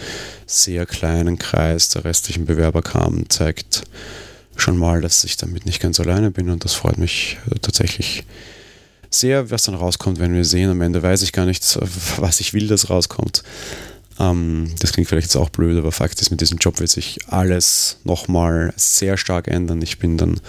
sehr 0.47 0.87
kleinen 0.87 1.38
Kreis 1.38 1.88
der 1.90 2.04
restlichen 2.04 2.47
Bewerber 2.47 2.83
kam, 2.83 3.28
zeigt 3.28 3.83
schon 4.57 4.76
mal, 4.76 5.00
dass 5.00 5.25
ich 5.25 5.37
damit 5.37 5.66
nicht 5.66 5.80
ganz 5.80 6.00
alleine 6.00 6.30
bin 6.30 6.50
und 6.50 6.64
das 6.64 6.75
freut 6.75 6.99
mich 6.99 7.38
äh, 7.50 7.59
tatsächlich 7.61 8.25
sehr, 9.11 9.50
was 9.50 9.62
dann 9.62 9.75
rauskommt, 9.75 10.18
wenn 10.18 10.35
wir 10.35 10.45
sehen. 10.45 10.71
Am 10.71 10.80
Ende 10.80 11.02
weiß 11.02 11.23
ich 11.23 11.33
gar 11.33 11.47
nicht, 11.47 11.78
was 12.18 12.40
ich 12.40 12.54
will, 12.54 12.66
dass 12.66 12.90
rauskommt. 12.90 13.42
Ähm, 14.18 14.73
das 14.80 14.92
klingt 14.92 15.09
vielleicht 15.09 15.28
jetzt 15.28 15.37
auch 15.37 15.50
blöd, 15.50 15.78
aber 15.78 15.92
Fakt 15.92 16.21
ist, 16.21 16.30
mit 16.30 16.40
diesem 16.40 16.59
Job 16.59 16.80
wird 16.80 16.90
sich 16.90 17.18
alles 17.28 17.99
nochmal 18.04 18.73
sehr 18.76 19.16
stark 19.16 19.49
ändern. 19.49 19.80
Ich 19.83 19.99
bin 19.99 20.18
dann 20.18 20.40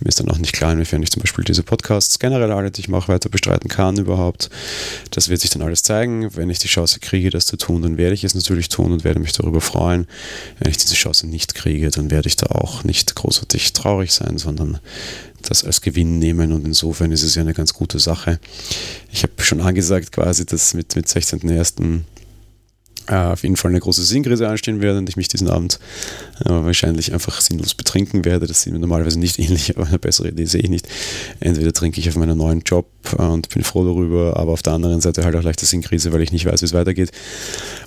mir 0.00 0.08
ist 0.08 0.20
dann 0.20 0.28
auch 0.28 0.38
nicht 0.38 0.52
klar, 0.52 0.72
inwiefern 0.72 1.02
ich 1.02 1.10
zum 1.10 1.22
Beispiel 1.22 1.44
diese 1.44 1.62
Podcasts 1.62 2.18
generell 2.18 2.52
alle, 2.52 2.70
die 2.70 2.80
ich 2.80 2.88
mache, 2.88 3.08
weiter 3.08 3.28
bestreiten 3.28 3.68
kann 3.68 3.96
überhaupt. 3.96 4.50
Das 5.10 5.28
wird 5.28 5.40
sich 5.40 5.50
dann 5.50 5.62
alles 5.62 5.82
zeigen. 5.82 6.34
Wenn 6.36 6.50
ich 6.50 6.58
die 6.58 6.68
Chance 6.68 7.00
kriege, 7.00 7.30
das 7.30 7.46
zu 7.46 7.56
tun, 7.56 7.82
dann 7.82 7.96
werde 7.96 8.14
ich 8.14 8.24
es 8.24 8.34
natürlich 8.34 8.68
tun 8.68 8.92
und 8.92 9.04
werde 9.04 9.20
mich 9.20 9.32
darüber 9.32 9.60
freuen. 9.60 10.06
Wenn 10.58 10.70
ich 10.70 10.76
diese 10.76 10.94
Chance 10.94 11.26
nicht 11.26 11.54
kriege, 11.54 11.90
dann 11.90 12.10
werde 12.10 12.28
ich 12.28 12.36
da 12.36 12.46
auch 12.46 12.84
nicht 12.84 13.14
großartig 13.14 13.72
traurig 13.72 14.12
sein, 14.12 14.38
sondern 14.38 14.80
das 15.42 15.64
als 15.64 15.80
Gewinn 15.80 16.18
nehmen 16.18 16.52
und 16.52 16.66
insofern 16.66 17.12
ist 17.12 17.22
es 17.22 17.34
ja 17.34 17.42
eine 17.42 17.54
ganz 17.54 17.72
gute 17.72 17.98
Sache. 17.98 18.38
Ich 19.12 19.22
habe 19.22 19.32
schon 19.38 19.60
angesagt 19.60 20.12
quasi, 20.12 20.44
dass 20.44 20.74
mit, 20.74 20.96
mit 20.96 21.06
16.01 21.06 21.80
äh, 21.80 22.00
auf 23.06 23.42
jeden 23.42 23.56
Fall 23.56 23.70
eine 23.70 23.80
große 23.80 24.04
Sinnkrise 24.04 24.48
anstehen 24.48 24.80
werde 24.80 24.98
und 24.98 25.08
ich 25.08 25.16
mich 25.16 25.28
diesen 25.28 25.48
Abend 25.48 25.78
äh, 26.44 26.50
wahrscheinlich 26.50 27.12
einfach 27.12 27.40
sinnlos 27.40 27.74
betrinken 27.74 28.24
werde. 28.24 28.46
Das 28.46 28.62
sieht 28.62 28.72
mir 28.72 28.78
normalerweise 28.78 29.18
nicht 29.18 29.38
ähnlich, 29.38 29.76
aber 29.76 29.86
eine 29.86 29.98
bessere 29.98 30.28
Idee 30.28 30.46
sehe 30.46 30.62
ich 30.62 30.70
nicht. 30.70 30.88
Entweder 31.40 31.72
trinke 31.72 32.00
ich 32.00 32.08
auf 32.08 32.16
meinen 32.16 32.38
neuen 32.38 32.60
Job 32.60 32.86
äh, 33.18 33.22
und 33.22 33.48
bin 33.50 33.62
froh 33.62 33.84
darüber, 33.84 34.36
aber 34.36 34.52
auf 34.52 34.62
der 34.62 34.72
anderen 34.72 35.00
Seite 35.00 35.24
halt 35.24 35.36
auch 35.36 35.42
leichte 35.42 35.66
Sinnkrise, 35.66 36.12
weil 36.12 36.22
ich 36.22 36.32
nicht 36.32 36.46
weiß, 36.46 36.62
wie 36.62 36.66
es 36.66 36.72
weitergeht. 36.72 37.10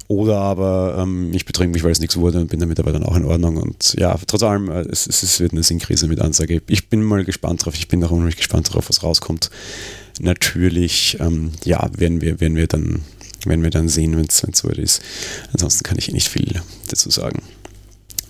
Oder 0.08 0.38
aber 0.38 0.98
ähm, 1.00 1.32
ich 1.34 1.46
betrinke 1.46 1.74
mich, 1.74 1.84
weil 1.84 1.92
es 1.92 2.00
nichts 2.00 2.18
wurde 2.18 2.40
und 2.40 2.50
bin 2.50 2.60
damit 2.60 2.80
aber 2.80 2.92
dann 2.92 3.04
auch 3.04 3.16
in 3.16 3.26
Ordnung. 3.26 3.58
Und 3.58 3.96
ja, 4.00 4.18
trotz 4.26 4.44
allem, 4.44 4.70
äh, 4.70 4.82
es, 4.90 5.08
es, 5.08 5.40
wird 5.40 5.52
eine 5.52 5.64
Sinnkrise 5.64 6.08
mit 6.08 6.22
Ansage. 6.22 6.62
Ich 6.68 6.90
bin 6.90 7.04
mal 7.04 7.24
gespannt 7.26 7.66
drauf, 7.66 7.76
ich 7.76 7.88
bin 7.88 8.04
auch 8.04 8.12
unheimlich 8.12 8.38
gespannt 8.38 8.70
darauf, 8.70 8.90
was 8.90 9.04
rauskommt. 9.04 9.50
Natürlich, 10.22 11.18
ähm, 11.20 11.52
ja, 11.64 11.90
werden 11.98 12.22
wir, 12.22 12.40
werden 12.40 12.56
wir 12.56 12.68
dann 12.68 13.02
werden 13.46 13.63
wir 13.63 13.69
dann 13.69 13.89
sehen, 13.89 14.17
wenn 14.17 14.25
es 14.25 14.38
soweit 14.38 14.77
ist. 14.77 15.01
Ansonsten 15.53 15.84
kann 15.84 15.98
ich 15.98 16.12
nicht 16.12 16.29
viel 16.29 16.62
dazu 16.88 17.10
sagen. 17.10 17.41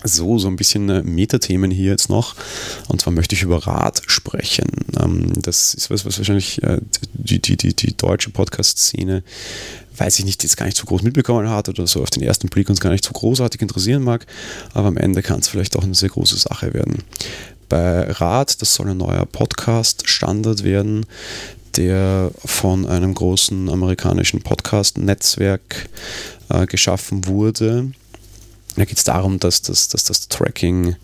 So, 0.03 0.39
so 0.39 0.47
ein 0.47 0.55
bisschen 0.55 0.89
äh, 0.89 1.03
Metathemen 1.03 1.71
hier 1.71 1.91
jetzt 1.91 2.09
noch. 2.09 2.35
Und 2.87 3.01
zwar 3.01 3.11
möchte 3.11 3.35
ich 3.35 3.41
über 3.41 3.67
Rad 3.67 4.01
sprechen. 4.07 4.69
Ähm, 4.97 5.33
das 5.41 5.73
ist 5.73 5.89
was, 5.89 6.05
was 6.05 6.17
wahrscheinlich 6.17 6.63
äh, 6.63 6.79
die, 7.13 7.41
die, 7.41 7.57
die, 7.57 7.75
die 7.75 7.97
deutsche 7.97 8.29
Podcast-Szene, 8.29 9.23
weiß 9.97 10.19
ich 10.19 10.25
nicht, 10.25 10.41
jetzt 10.43 10.55
gar 10.55 10.67
nicht 10.67 10.77
so 10.77 10.85
groß 10.85 11.01
mitbekommen 11.01 11.49
hat 11.49 11.67
oder 11.67 11.85
so 11.85 12.01
auf 12.01 12.11
den 12.11 12.23
ersten 12.23 12.47
Blick 12.47 12.69
uns 12.69 12.79
gar 12.79 12.91
nicht 12.91 13.03
so 13.03 13.11
großartig 13.11 13.61
interessieren 13.61 14.03
mag. 14.03 14.25
Aber 14.73 14.87
am 14.87 14.95
Ende 14.95 15.21
kann 15.21 15.41
es 15.41 15.49
vielleicht 15.49 15.75
auch 15.75 15.83
eine 15.83 15.95
sehr 15.95 16.09
große 16.09 16.37
Sache 16.37 16.73
werden. 16.73 17.03
Bei 17.67 18.09
Rad, 18.09 18.61
das 18.61 18.73
soll 18.73 18.89
ein 18.89 18.97
neuer 18.97 19.25
Podcast-Standard 19.25 20.63
werden, 20.63 21.05
der 21.79 22.31
von 22.43 22.85
einem 22.85 23.13
großen 23.13 23.69
amerikanischen 23.69 24.41
Podcast-Netzwerk 24.41 25.89
äh, 26.49 26.65
geschaffen 26.65 27.25
wurde. 27.25 27.91
Da 28.75 28.83
geht 28.83 28.97
es 28.97 29.05
darum, 29.05 29.39
dass 29.39 29.61
das, 29.61 29.87
dass 29.87 30.03
das 30.03 30.27
Tracking 30.27 30.97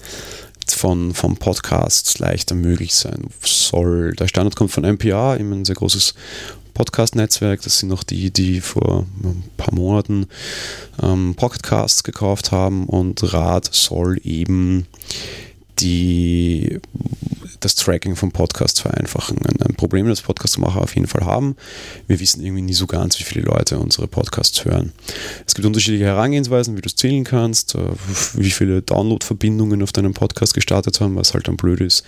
von, 0.68 1.14
von 1.14 1.38
Podcasts 1.38 2.20
leichter 2.20 2.56
möglich 2.56 2.94
sein 2.94 3.30
soll. 3.42 4.14
Der 4.16 4.28
Standard 4.28 4.58
kommt 4.58 4.72
von 4.72 4.84
NPR, 4.84 5.40
eben 5.40 5.54
ein 5.54 5.66
sehr 5.66 5.76
großes 5.76 6.14
Podcast-Netzwerk. 6.74 7.62
Das 7.62 7.80
sind 7.80 7.88
noch 7.88 8.04
die, 8.04 8.32
die 8.32 8.60
vor 8.60 9.06
ein 9.24 9.44
paar 9.56 9.74
Monaten 9.74 10.28
ähm, 11.02 11.36
Podcasts 11.36 12.04
gekauft 12.04 12.52
haben 12.52 12.86
und 12.88 13.34
Rad 13.34 13.74
soll 13.74 14.20
eben 14.26 14.88
die 15.80 16.82
das 17.60 17.76
Tracking 17.76 18.16
von 18.16 18.32
Podcasts 18.32 18.80
vereinfachen. 18.80 19.38
Ein 19.46 19.76
Problem, 19.76 20.08
das 20.08 20.22
Podcastmacher 20.22 20.82
auf 20.82 20.96
jeden 20.96 21.08
Fall 21.08 21.26
haben. 21.26 21.56
Wir 22.08 22.20
wissen 22.20 22.44
irgendwie 22.44 22.62
nie 22.62 22.74
so 22.74 22.88
ganz, 22.88 23.20
wie 23.20 23.24
viele 23.24 23.46
Leute 23.46 23.80
unsere 23.80 24.08
Podcasts 24.08 24.66
hören. 24.66 24.94
Es 25.46 25.56
gibt 25.56 25.66
unterschiedliche 25.66 26.06
Herangehensweisen, 26.06 26.78
wie 26.78 26.82
du 26.82 26.88
es 26.88 26.96
zählen 26.96 27.24
kannst, 27.24 27.76
äh, 27.76 27.80
wie 28.34 28.52
viele 28.52 28.82
Download-Verbindungen 28.82 29.82
auf 29.84 29.92
deinem 29.92 30.14
Podcast 30.14 30.54
gestartet 30.54 31.00
haben, 31.02 31.16
was 31.16 31.34
halt 31.34 31.48
dann 31.48 31.58
blöd 31.58 31.82
ist 31.82 32.04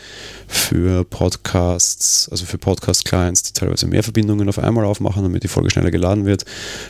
für 0.47 1.03
Podcasts, 1.03 2.29
also 2.29 2.45
für 2.45 2.57
Podcast-Clients, 2.57 3.43
die 3.43 3.53
teilweise 3.53 3.87
mehr 3.87 4.03
Verbindungen 4.03 4.49
auf 4.49 4.59
einmal 4.59 4.85
aufmachen, 4.85 5.23
damit 5.23 5.43
die 5.43 5.47
Folge 5.47 5.69
schneller 5.69 5.91
geladen 5.91 6.25
wird, 6.25 6.45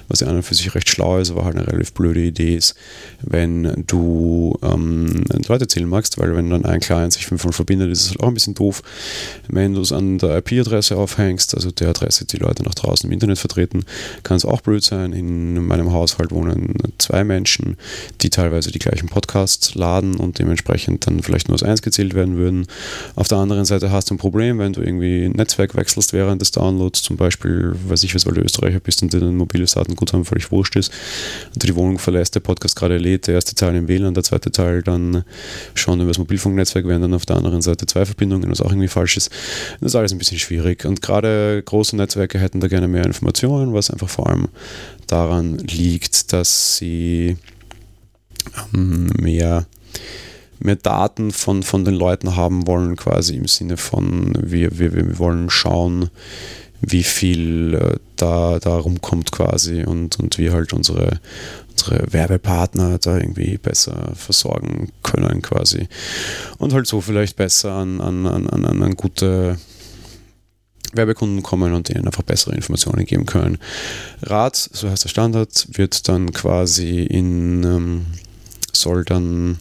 was 0.08 0.20
ja 0.22 0.28
an 0.28 0.38
und 0.38 0.44
für 0.44 0.56
sich 0.56 0.74
recht 0.76 0.90
schlau 0.90 1.20
ist, 1.20 1.32
aber 1.32 1.46
halt 1.46 1.56
eine 1.56 1.68
relativ 1.68 1.94
blöde 1.94 2.22
Idee 2.22 2.56
ist, 2.56 2.76
wenn 3.22 3.84
du 3.88 4.58
ähm, 4.62 5.24
Leute 5.48 5.68
zählen 5.68 5.88
magst, 5.88 6.18
weil 6.18 6.36
wenn 6.36 6.50
dann 6.50 6.66
ein 6.66 6.80
Client 6.80 7.14
sich 7.14 7.26
fünfmal 7.26 7.54
verbindet, 7.54 7.92
ist 7.92 8.02
es 8.02 8.10
halt 8.10 8.22
auch 8.22 8.28
ein 8.28 8.34
bisschen 8.34 8.47
doof, 8.54 8.82
wenn 9.48 9.74
du 9.74 9.82
es 9.82 9.92
an 9.92 10.18
der 10.18 10.38
IP-Adresse 10.38 10.98
aufhängst, 10.98 11.56
also 11.56 11.72
der 11.72 11.90
Adresse, 11.90 12.26
die 12.26 12.38
Leute 12.38 12.64
nach 12.64 12.76
draußen 12.76 13.08
im 13.08 13.14
Internet 13.14 13.40
vertreten, 13.40 13.86
kann 14.24 14.38
es 14.38 14.46
auch 14.46 14.62
blöd 14.62 14.84
sein. 14.84 15.14
In 15.14 15.66
meinem 15.66 15.92
Haushalt 15.92 16.32
wohnen 16.32 16.74
zwei 16.98 17.24
Menschen, 17.24 17.78
die 18.22 18.30
teilweise 18.30 18.72
die 18.72 18.80
gleichen 18.80 19.08
Podcasts 19.08 19.76
laden 19.76 20.16
und 20.16 20.40
dementsprechend 20.40 21.08
dann 21.08 21.22
vielleicht 21.22 21.48
nur 21.48 21.56
als 21.56 21.64
eins 21.64 21.82
gezählt 21.82 22.14
werden 22.14 22.38
würden. 22.38 22.68
Auf 23.16 23.28
der 23.28 23.38
anderen 23.38 23.66
Seite 23.66 23.92
hast 23.92 24.10
du 24.10 24.16
ein 24.16 24.18
Problem, 24.18 24.60
wenn 24.60 24.74
du 24.74 24.82
irgendwie 24.82 25.26
ein 25.26 25.32
Netzwerk 25.32 25.76
wechselst 25.76 26.14
während 26.14 26.42
des 26.42 26.52
Downloads, 26.52 27.02
zum 27.02 27.18
Beispiel, 27.18 27.76
weiß 27.88 28.04
ich 28.04 28.16
was, 28.16 28.26
weil 28.26 28.34
du 28.34 28.42
Österreicher 28.42 28.80
bist 28.80 29.02
und 29.02 29.14
dir 29.14 29.22
ein 29.22 29.36
mobiles 29.36 29.74
Datenguthaben 29.74 30.26
völlig 30.26 30.52
wurscht 30.52 30.76
ist 30.76 30.92
und 31.54 31.64
du 31.64 31.68
die 31.68 31.76
Wohnung 31.76 32.00
verlässt, 32.00 32.36
der 32.36 32.40
Podcast 32.42 32.76
gerade 32.76 32.98
lädt, 32.98 33.28
der 33.28 33.36
erste 33.36 33.56
Teil 33.56 33.76
im 33.76 33.88
WLAN, 33.88 34.14
der 34.14 34.24
zweite 34.24 34.52
Teil 34.52 34.82
dann 34.82 35.24
schon 35.74 36.00
über 36.00 36.10
das 36.10 36.18
Mobilfunknetzwerk, 36.18 36.88
während 36.88 37.04
dann 37.04 37.14
auf 37.14 37.26
der 37.26 37.38
anderen 37.38 37.62
Seite 37.62 37.86
zwei 37.86 38.06
Verbindungen 38.06 38.37
Verbindungen, 38.38 38.52
was 38.52 38.62
auch 38.62 38.72
irgendwie 38.72 38.88
falsch 38.88 39.18
ist. 39.18 39.32
Das 39.80 39.92
ist 39.92 39.96
alles 39.96 40.12
ein 40.12 40.18
bisschen 40.18 40.40
schwierig. 40.40 40.86
Und 40.86 41.02
gerade 41.02 41.62
große 41.64 41.96
Netzwerke 41.96 42.40
hätten 42.40 42.60
da 42.60 42.68
gerne 42.68 42.88
mehr 42.88 43.06
Informationen, 43.06 43.74
was 43.74 43.92
einfach 43.92 44.10
vor 44.10 44.28
allem 44.28 44.50
daran 45.08 45.58
liegt, 45.58 46.34
dass 46.34 46.78
sie 46.78 47.38
ähm, 48.74 49.10
mehr 49.20 49.66
mehr 50.60 50.76
Daten 50.76 51.30
von, 51.32 51.62
von 51.62 51.86
den 51.86 51.94
Leuten 51.94 52.36
haben 52.36 52.66
wollen, 52.66 52.96
quasi 52.96 53.36
im 53.36 53.48
Sinne 53.48 53.78
von, 53.78 54.34
wir, 54.42 54.80
wir, 54.80 54.92
wir 54.96 55.20
wollen 55.20 55.52
schauen, 55.52 56.10
wie 56.82 57.04
viel 57.04 57.76
äh, 57.76 57.98
da, 58.16 58.58
da 58.58 58.78
rumkommt 58.78 59.32
quasi 59.32 59.84
und, 59.84 60.20
und 60.20 60.40
wie 60.40 60.50
halt 60.50 60.74
unsere, 60.74 61.20
unsere 61.78 62.12
Werbepartner 62.12 62.98
da 62.98 63.18
irgendwie 63.18 63.58
besser 63.58 64.12
versorgen 64.16 64.92
können 65.04 65.42
quasi. 65.42 65.88
Und 66.58 66.74
halt 66.74 66.88
so 66.88 67.02
vielleicht 67.02 67.36
besser 67.36 67.74
an, 67.74 68.02
an, 68.02 68.26
an, 68.26 68.48
an, 68.48 68.84
an 68.84 68.96
gute 68.96 69.58
Werbekunden 70.94 71.44
kommen 71.44 71.74
und 71.74 71.90
denen 71.90 72.08
einfach 72.08 72.24
bessere 72.24 72.56
Informationen 72.56 73.06
geben 73.06 73.26
können. 73.26 73.58
Rad, 74.22 74.56
so 74.56 74.90
heißt 74.90 75.04
der 75.04 75.10
Standard, 75.10 75.68
wird 75.74 76.08
dann 76.08 76.34
quasi 76.34 77.04
in, 77.04 77.64
ähm, 77.64 78.06
soll 78.74 79.04
dann 79.04 79.60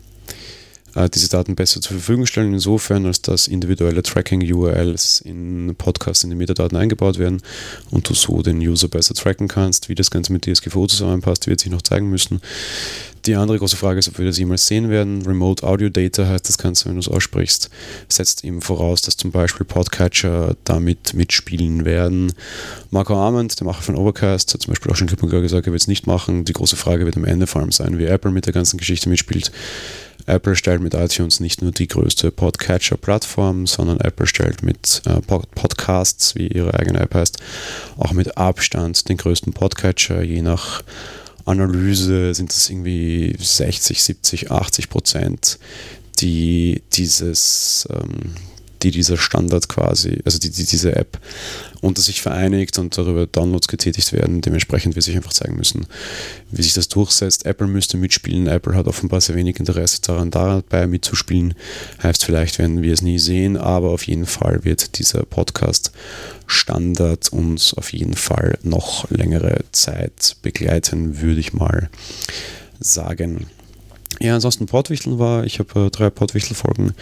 äh, 0.96 1.08
diese 1.10 1.28
Daten 1.28 1.54
besser 1.54 1.80
zur 1.80 1.98
Verfügung 1.98 2.26
stellen, 2.26 2.54
insofern, 2.54 3.06
als 3.06 3.22
dass 3.22 3.46
individuelle 3.46 4.02
Tracking-URLs 4.02 5.20
in 5.20 5.74
Podcasts 5.76 6.24
in 6.24 6.30
die 6.30 6.36
Metadaten 6.36 6.76
eingebaut 6.76 7.18
werden 7.18 7.42
und 7.90 8.08
du 8.08 8.14
so 8.14 8.42
den 8.42 8.58
User 8.58 8.88
besser 8.88 9.14
tracken 9.14 9.46
kannst. 9.46 9.88
Wie 9.88 9.94
das 9.94 10.10
Ganze 10.10 10.32
mit 10.32 10.46
DSGVO 10.46 10.86
zusammenpasst, 10.86 11.46
wird 11.46 11.60
sich 11.60 11.70
noch 11.70 11.82
zeigen 11.82 12.08
müssen. 12.10 12.40
Die 13.26 13.34
andere 13.34 13.58
große 13.58 13.76
Frage 13.76 13.98
ist, 13.98 14.08
ob 14.08 14.18
wir 14.18 14.26
das 14.26 14.38
jemals 14.38 14.68
sehen 14.68 14.88
werden. 14.88 15.26
Remote 15.26 15.66
Audio 15.66 15.88
Data 15.88 16.26
heißt 16.26 16.48
das 16.48 16.58
Ganze, 16.58 16.86
wenn 16.86 16.94
du 16.94 17.00
es 17.00 17.08
aussprichst, 17.08 17.70
setzt 18.08 18.44
eben 18.44 18.62
voraus, 18.62 19.02
dass 19.02 19.16
zum 19.16 19.32
Beispiel 19.32 19.66
Podcatcher 19.66 20.56
damit 20.62 21.12
mitspielen 21.12 21.84
werden. 21.84 22.32
Marco 22.90 23.16
Arment, 23.16 23.58
der 23.58 23.66
Macher 23.66 23.82
von 23.82 23.96
Overcast, 23.96 24.54
hat 24.54 24.62
zum 24.62 24.72
Beispiel 24.72 24.92
auch 24.92 24.96
schon 24.96 25.08
klipp 25.08 25.24
und 25.24 25.30
klar 25.30 25.42
gesagt, 25.42 25.66
er 25.66 25.72
wird 25.72 25.82
es 25.82 25.88
nicht 25.88 26.06
machen. 26.06 26.44
Die 26.44 26.52
große 26.52 26.76
Frage 26.76 27.04
wird 27.04 27.16
am 27.16 27.24
Ende 27.24 27.48
vor 27.48 27.60
allem 27.60 27.72
sein, 27.72 27.98
wie 27.98 28.04
Apple 28.04 28.30
mit 28.30 28.46
der 28.46 28.52
ganzen 28.52 28.78
Geschichte 28.78 29.08
mitspielt. 29.08 29.50
Apple 30.26 30.56
stellt 30.56 30.80
mit 30.80 30.94
iTunes 30.94 31.40
nicht 31.40 31.62
nur 31.62 31.72
die 31.72 31.88
größte 31.88 32.30
Podcatcher-Plattform, 32.30 33.66
sondern 33.66 34.00
Apple 34.00 34.26
stellt 34.26 34.62
mit 34.62 35.02
äh, 35.06 35.20
Podcasts, 35.20 36.34
wie 36.34 36.48
ihre 36.48 36.74
eigene 36.74 37.00
App 37.00 37.14
heißt, 37.14 37.38
auch 37.96 38.12
mit 38.12 38.36
Abstand 38.36 39.08
den 39.08 39.16
größten 39.16 39.52
Podcatcher. 39.52 40.22
Je 40.22 40.42
nach 40.42 40.82
Analyse 41.44 42.34
sind 42.34 42.52
es 42.52 42.68
irgendwie 42.68 43.36
60, 43.38 44.02
70, 44.02 44.50
80 44.50 44.88
Prozent, 44.88 45.58
die 46.18 46.82
dieses, 46.92 47.88
ähm, 47.90 48.34
die 48.86 48.98
dieser 48.98 49.16
Standard 49.16 49.68
quasi, 49.68 50.20
also 50.24 50.38
die, 50.38 50.50
die, 50.50 50.64
diese 50.64 50.94
App 50.94 51.18
unter 51.80 52.00
sich 52.00 52.22
vereinigt 52.22 52.78
und 52.78 52.96
darüber 52.96 53.26
Downloads 53.26 53.66
getätigt 53.66 54.12
werden. 54.12 54.40
Dementsprechend 54.40 54.94
wird 54.94 55.04
sich 55.04 55.16
einfach 55.16 55.32
zeigen 55.32 55.56
müssen, 55.56 55.86
wie 56.50 56.62
sich 56.62 56.74
das 56.74 56.88
durchsetzt. 56.88 57.46
Apple 57.46 57.66
müsste 57.66 57.96
mitspielen. 57.96 58.46
Apple 58.46 58.74
hat 58.74 58.86
offenbar 58.86 59.20
sehr 59.20 59.34
wenig 59.34 59.58
Interesse 59.58 60.00
daran, 60.02 60.30
dabei 60.30 60.86
mitzuspielen. 60.86 61.54
Heißt, 62.02 62.24
vielleicht 62.24 62.58
werden 62.58 62.82
wir 62.82 62.92
es 62.92 63.02
nie 63.02 63.18
sehen, 63.18 63.56
aber 63.56 63.90
auf 63.90 64.06
jeden 64.06 64.26
Fall 64.26 64.64
wird 64.64 64.98
dieser 64.98 65.24
Podcast 65.24 65.90
Standard 66.46 67.28
uns 67.32 67.74
auf 67.74 67.92
jeden 67.92 68.14
Fall 68.14 68.58
noch 68.62 69.10
längere 69.10 69.64
Zeit 69.72 70.36
begleiten, 70.42 71.20
würde 71.20 71.40
ich 71.40 71.52
mal 71.52 71.90
sagen. 72.78 73.46
Ja, 74.20 74.34
ansonsten 74.34 74.66
Portwichteln 74.66 75.18
war, 75.18 75.44
ich 75.44 75.58
habe 75.58 75.86
äh, 75.86 75.90
drei 75.90 76.08
Portwichtel-Folgen 76.10 76.94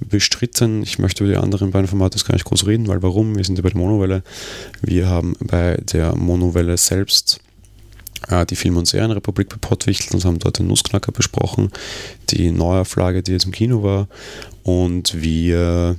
bestritten. 0.00 0.82
Ich 0.82 0.98
möchte 0.98 1.24
über 1.24 1.32
die 1.32 1.38
anderen 1.38 1.70
beiden 1.70 1.86
Formate 1.86 2.18
gar 2.24 2.34
nicht 2.34 2.44
groß 2.44 2.66
reden, 2.66 2.88
weil 2.88 3.02
warum? 3.02 3.36
Wir 3.36 3.44
sind 3.44 3.56
ja 3.56 3.62
bei 3.62 3.70
der 3.70 3.78
Monowelle. 3.78 4.22
Wir 4.82 5.08
haben 5.08 5.36
bei 5.40 5.76
der 5.76 6.16
Monowelle 6.16 6.76
selbst 6.76 7.40
äh, 8.28 8.44
die 8.46 8.56
Film- 8.56 8.76
und 8.76 8.88
Serienrepublik 8.88 9.48
bei 9.48 9.56
Pottwichtel 9.60 10.16
und 10.16 10.24
haben 10.24 10.38
dort 10.40 10.58
den 10.58 10.66
Nussknacker 10.66 11.12
besprochen, 11.12 11.70
die 12.30 12.50
Neuauflage, 12.50 13.22
die 13.22 13.32
jetzt 13.32 13.46
im 13.46 13.52
Kino 13.52 13.84
war. 13.84 14.08
Und 14.64 15.22
wir 15.22 15.96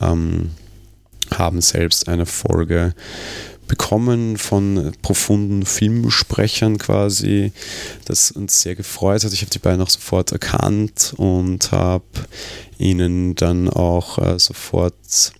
ähm, 0.00 0.50
haben 1.32 1.60
selbst 1.60 2.08
eine 2.08 2.26
Folge 2.26 2.94
bekommen 3.66 4.36
von 4.36 4.92
profunden 5.02 5.64
Filmsprechern 5.64 6.78
quasi, 6.78 7.52
das 8.04 8.30
uns 8.30 8.62
sehr 8.62 8.74
gefreut 8.74 9.24
hat. 9.24 9.32
Ich 9.32 9.40
habe 9.40 9.50
die 9.50 9.58
beiden 9.58 9.80
auch 9.80 9.90
sofort 9.90 10.32
erkannt 10.32 11.14
und 11.16 11.72
habe 11.72 12.04
ihnen 12.78 13.34
dann 13.34 13.68
auch 13.68 14.18
äh, 14.18 14.38
sofort 14.38 15.32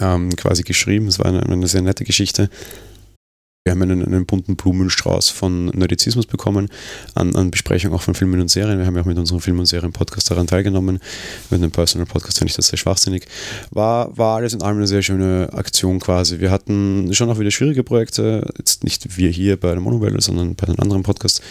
ähm, 0.00 0.34
quasi 0.36 0.62
geschrieben. 0.62 1.08
Es 1.08 1.18
war 1.18 1.26
eine, 1.26 1.42
eine 1.42 1.66
sehr 1.66 1.82
nette 1.82 2.04
Geschichte 2.04 2.50
wir 3.68 3.72
haben 3.72 3.82
einen, 3.82 4.02
einen, 4.02 4.24
bunten 4.24 4.56
Blumenstrauß 4.56 5.28
von 5.28 5.66
Nerdizismus 5.66 6.24
bekommen, 6.24 6.70
an, 7.14 7.36
an 7.36 7.50
Besprechung 7.50 7.92
auch 7.92 8.00
von 8.00 8.14
Filmen 8.14 8.40
und 8.40 8.48
Serien. 8.48 8.78
Wir 8.78 8.86
haben 8.86 8.96
ja 8.96 9.02
auch 9.02 9.06
mit 9.06 9.18
unserem 9.18 9.42
Film- 9.42 9.58
und 9.58 9.66
Serien-Podcast 9.66 10.30
daran 10.30 10.46
teilgenommen. 10.46 11.00
Mit 11.50 11.60
einem 11.60 11.70
Personal-Podcast 11.70 12.38
finde 12.38 12.50
ich 12.50 12.56
das 12.56 12.68
sehr 12.68 12.78
schwachsinnig. 12.78 13.26
War, 13.70 14.16
war 14.16 14.36
alles 14.36 14.54
in 14.54 14.62
allem 14.62 14.78
eine 14.78 14.86
sehr 14.86 15.02
schöne 15.02 15.50
Aktion 15.52 16.00
quasi. 16.00 16.40
Wir 16.40 16.50
hatten 16.50 17.12
schon 17.12 17.28
auch 17.28 17.38
wieder 17.38 17.50
schwierige 17.50 17.84
Projekte, 17.84 18.50
jetzt 18.56 18.84
nicht 18.84 19.18
wir 19.18 19.28
hier 19.28 19.58
bei 19.58 19.72
der 19.72 19.80
Monowelle, 19.80 20.22
sondern 20.22 20.54
bei 20.54 20.64
den 20.64 20.78
anderen 20.78 21.02
Podcasts, 21.02 21.42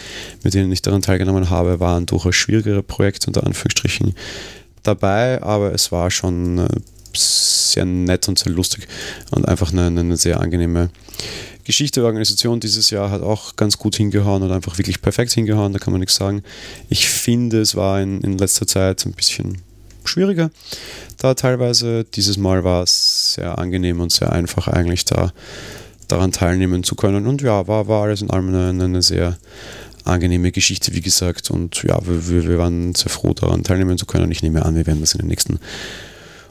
mit 0.44 0.56
denen 0.56 0.72
ich 0.72 0.82
daran 0.82 1.04
teilgenommen 1.04 1.52
habe, 1.52 1.80
waren 1.80 2.08
durchaus 2.08 2.36
schwierigere 2.36 2.82
Projekte 2.82 3.28
unter 3.28 3.46
Anführungsstrichen 3.46 4.16
dabei, 4.82 5.40
aber 5.44 5.72
es 5.72 5.92
war 5.92 6.10
schon 6.10 6.58
äh, 6.58 6.68
sehr 7.14 7.86
nett 7.86 8.28
und 8.28 8.40
sehr 8.40 8.52
lustig 8.52 8.88
und 9.30 9.48
einfach 9.48 9.72
eine, 9.72 9.86
eine 9.86 10.18
sehr 10.18 10.40
angenehme 10.40 10.90
Geschichte 11.68 12.00
der 12.00 12.08
Organisation 12.08 12.62
dieses 12.62 12.90
Jahr 12.92 13.12
hat 13.12 13.22
auch 13.22 13.58
ganz 13.58 13.78
gut 13.78 13.98
hingehauen 13.98 14.42
und 14.42 14.52
einfach 14.52 14.78
wirklich 14.78 15.02
perfekt 15.02 15.34
hingehauen, 15.34 15.74
da 15.74 15.80
kann 15.80 15.92
man 15.92 16.00
nichts 16.00 16.16
sagen. 16.16 16.42
Ich 16.90 17.10
finde, 17.10 17.60
es 17.60 17.76
war 17.76 18.02
in, 18.02 18.22
in 18.22 18.38
letzter 18.38 18.66
Zeit 18.66 19.06
ein 19.06 19.12
bisschen 19.12 19.58
schwieriger 20.06 20.50
da 21.18 21.34
teilweise. 21.34 22.06
Dieses 22.06 22.38
Mal 22.38 22.64
war 22.64 22.84
es 22.84 23.34
sehr 23.34 23.58
angenehm 23.58 24.00
und 24.00 24.14
sehr 24.14 24.32
einfach 24.32 24.70
eigentlich 24.70 25.04
da 25.04 25.34
daran 26.08 26.32
teilnehmen 26.32 26.84
zu 26.84 26.96
können. 26.96 27.28
Und 27.28 27.42
ja, 27.42 27.68
war, 27.68 27.90
war 27.90 28.04
alles 28.04 28.22
in 28.22 28.30
allem 28.30 28.48
eine, 28.48 28.84
eine 28.84 29.02
sehr 29.02 29.38
angenehme 30.06 30.54
Geschichte, 30.54 30.94
wie 30.96 31.02
gesagt. 31.02 31.52
Und 31.52 31.84
ja, 31.84 32.00
wir, 32.06 32.48
wir 32.48 32.58
waren 32.58 32.96
sehr 32.96 33.10
froh, 33.10 33.34
daran 33.34 33.64
teilnehmen 33.64 33.98
zu 33.98 34.06
können. 34.06 34.32
Ich 34.32 34.42
nehme 34.42 34.64
an, 34.64 34.76
wir 34.76 34.88
werden 34.88 35.02
das 35.02 35.14
in 35.14 35.20
den 35.20 35.28
nächsten 35.28 35.60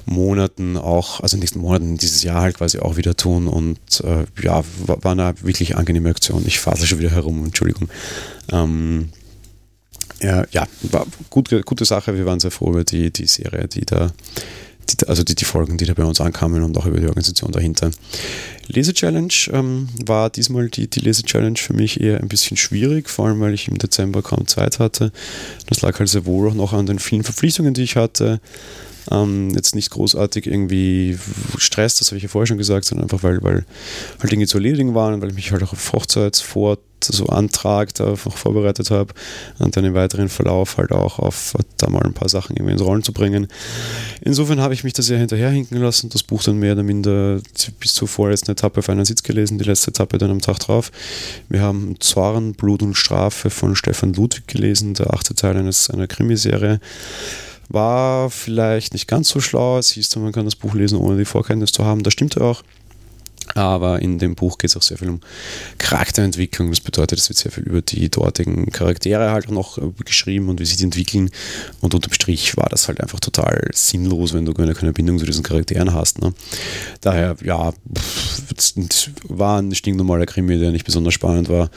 Monaten 0.07 0.77
auch, 0.77 1.21
also 1.21 1.37
in 1.37 1.41
den 1.41 1.45
nächsten 1.45 1.61
Monaten 1.61 1.99
dieses 1.99 2.23
Jahr 2.23 2.41
halt 2.41 2.57
quasi 2.57 2.79
auch 2.79 2.97
wieder 2.97 3.17
tun 3.17 3.49
und 3.49 3.79
äh, 4.05 4.25
ja, 4.43 4.65
war, 4.87 5.05
war, 5.05 5.13
eine 5.13 5.35
wirklich 5.43 5.77
angenehme 5.77 6.09
Aktion. 6.09 6.45
Ich 6.47 6.61
fahre 6.61 6.87
schon 6.87 7.01
wieder 7.01 7.11
herum, 7.11 7.45
Entschuldigung. 7.45 7.89
Ähm, 8.53 9.09
ja, 10.21 10.45
ja, 10.51 10.67
war 10.83 11.07
gut, 11.29 11.51
gute 11.67 11.85
Sache. 11.85 12.17
Wir 12.17 12.25
waren 12.25 12.41
sehr 12.41 12.51
froh 12.51 12.71
über 12.71 12.85
die, 12.85 13.11
die 13.11 13.27
Serie, 13.27 13.69
die 13.69 13.85
da, 13.85 14.13
die, 14.89 15.09
also 15.09 15.25
die, 15.25 15.35
die 15.35 15.45
Folgen, 15.45 15.77
die 15.77 15.85
da 15.85 15.95
bei 15.95 16.05
uns 16.05 16.21
ankamen 16.21 16.63
und 16.63 16.79
auch 16.79 16.87
über 16.87 17.01
die 17.01 17.09
Organisation 17.09 17.53
dahinter. 17.53 17.91
Lese-Challenge 18.69 19.33
ähm, 19.53 19.89
war 20.05 20.31
diesmal 20.31 20.69
die, 20.69 20.89
die 20.89 21.01
Lese-Challenge 21.01 21.59
für 21.59 21.75
mich 21.75 22.01
eher 22.01 22.21
ein 22.21 22.29
bisschen 22.29 22.57
schwierig, 22.57 23.11
vor 23.11 23.27
allem 23.27 23.41
weil 23.41 23.55
ich 23.55 23.69
im 23.69 23.79
Dezember 23.79 24.23
kaum 24.23 24.47
Zeit 24.47 24.79
hatte. 24.79 25.13
Das 25.67 25.83
lag 25.83 25.99
halt 25.99 26.09
sehr 26.09 26.25
wohl 26.27 26.49
auch 26.49 26.55
noch 26.55 26.73
an 26.73 26.87
den 26.87 26.99
vielen 26.99 27.25
Verpflichtungen, 27.25 27.75
die 27.75 27.83
ich 27.83 27.97
hatte. 27.97 28.41
Ähm, 29.11 29.51
jetzt 29.55 29.75
nicht 29.75 29.91
großartig 29.91 30.47
irgendwie 30.47 31.19
Stress, 31.59 31.97
das 31.97 32.09
habe 32.09 32.17
ich 32.17 32.23
ja 32.25 32.29
vorher 32.29 32.47
schon 32.47 32.59
gesagt, 32.59 32.85
sondern 32.85 33.05
einfach, 33.05 33.23
weil, 33.23 33.43
weil 33.43 33.65
halt 34.21 34.33
Dinge 34.33 34.47
zu 34.47 34.59
erledigen 34.59 34.95
waren, 34.95 35.21
weil 35.21 35.31
ich 35.31 35.35
mich 35.35 35.53
halt 35.53 35.63
auch 35.63 35.73
auf 35.73 35.93
Hochzeitsfort 35.93 36.81
so 37.05 37.27
Antrag 37.27 37.95
da 37.95 38.13
auch 38.13 38.17
vorbereitet 38.17 38.91
habe 38.91 39.13
und 39.59 39.77
dann 39.77 39.85
im 39.85 39.95
weiteren 39.95 40.29
Verlauf 40.29 40.77
halt 40.79 40.93
auch 40.93 41.19
auf 41.19 41.55
da 41.77 41.91
mal 41.91 42.03
ein 42.03 42.15
paar 42.15 42.29
Sachen 42.29 42.57
irgendwie 42.57 42.73
ins 42.73 42.83
Rollen 42.83 43.03
zu 43.03 43.13
bringen. 43.13 43.49
Insofern 44.23 44.61
habe 44.61 44.75
ich 44.75 44.85
mich 44.85 44.93
da 44.93 45.03
sehr 45.03 45.19
hinterherhinken 45.19 45.81
lassen, 45.81 46.09
das 46.09 46.23
Buch 46.23 46.43
dann 46.43 46.59
mehr 46.59 46.73
oder 46.73 46.83
minder 46.83 47.41
bis 47.81 47.95
zur 47.95 48.09
vorletzten 48.09 48.53
Etappe 48.53 48.79
auf 48.79 48.89
einen 48.89 49.05
Sitz 49.05 49.23
gelesen, 49.23 49.59
die 49.59 49.65
letzte 49.65 49.91
Etappe 49.91 50.19
dann 50.19 50.31
am 50.31 50.41
Tag 50.41 50.59
drauf. 50.61 50.91
Wir 51.49 51.61
haben 51.61 51.97
Zorn, 52.01 52.55
Blut 52.55 52.83
und 52.83 52.95
Strafe 52.95 53.51
von 53.51 53.77
Stefan 53.77 54.15
Ludwig 54.15 54.49
gelesen, 54.49 54.95
der 54.95 55.13
achte 55.13 55.35
Teil 55.35 55.57
eines, 55.57 55.91
einer 55.91 56.07
Krimiserie. 56.07 56.81
War 57.69 58.31
vielleicht 58.31 58.93
nicht 58.93 59.09
ganz 59.09 59.29
so 59.29 59.41
schlau. 59.41 59.79
Es 59.79 59.91
hieß, 59.91 60.17
man 60.17 60.33
kann 60.33 60.45
das 60.45 60.57
Buch 60.57 60.75
lesen, 60.75 60.99
ohne 60.99 61.19
die 61.19 61.25
Vorkenntnis 61.25 61.73
zu 61.73 61.85
haben. 61.85 62.03
Das 62.03 62.13
stimmt 62.13 62.41
auch. 62.41 62.63
Aber 63.55 64.03
in 64.03 64.19
dem 64.19 64.35
Buch 64.35 64.59
geht 64.59 64.71
es 64.71 64.77
auch 64.77 64.83
sehr 64.83 64.99
viel 64.99 65.09
um 65.09 65.21
Charakterentwicklung. 65.79 66.71
Das 66.71 66.81
bedeutet, 66.81 67.19
es 67.19 67.29
wird 67.29 67.39
sehr 67.39 67.53
viel 67.53 67.65
über 67.65 67.83
die 67.83 68.09
dortigen 68.09 68.71
Charaktere 68.71 69.31
halt 69.31 69.51
noch 69.51 69.79
äh, 69.79 69.91
geschrieben 70.05 70.49
und 70.49 70.61
wie 70.61 70.65
sie 70.65 70.77
die 70.77 70.85
entwickeln. 70.85 71.31
Und 71.81 71.95
unterm 71.95 72.13
Strich 72.13 72.57
war 72.57 72.69
das 72.69 72.89
halt 72.89 73.01
einfach 73.01 73.21
total 73.21 73.69
sinnlos, 73.73 74.35
wenn 74.35 74.45
du 74.45 74.53
keine, 74.53 74.75
keine 74.75 74.93
Bindung 74.93 75.19
zu 75.19 75.27
diesen 75.27 75.43
Charakteren 75.43 75.95
hast. 75.95 76.21
Ne? 76.21 76.35
Daher, 77.01 77.37
ja, 77.43 77.73
war 79.29 79.61
ein 79.61 79.75
stinknormaler 79.75 80.27
Krimi, 80.27 80.59
der 80.59 80.71
nicht 80.71 80.85
besonders 80.85 81.15
spannend 81.15 81.49
war. 81.49 81.71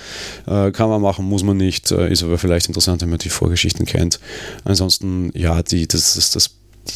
Äh, 0.48 0.72
kann 0.72 0.90
man 0.90 1.02
machen, 1.02 1.26
muss 1.26 1.44
man 1.44 1.58
nicht. 1.58 1.92
Äh, 1.92 2.12
ist 2.12 2.24
aber 2.24 2.38
vielleicht 2.38 2.68
interessant, 2.68 3.02
wenn 3.02 3.10
man 3.10 3.20
die 3.20 3.30
Vorgeschichten 3.30 3.86
kennt. 3.86 4.20
Ansonsten, 4.64 5.32
ja, 5.34 5.62
die, 5.64 5.88
das, 5.88 6.16
das, 6.16 6.32
das 6.32 6.52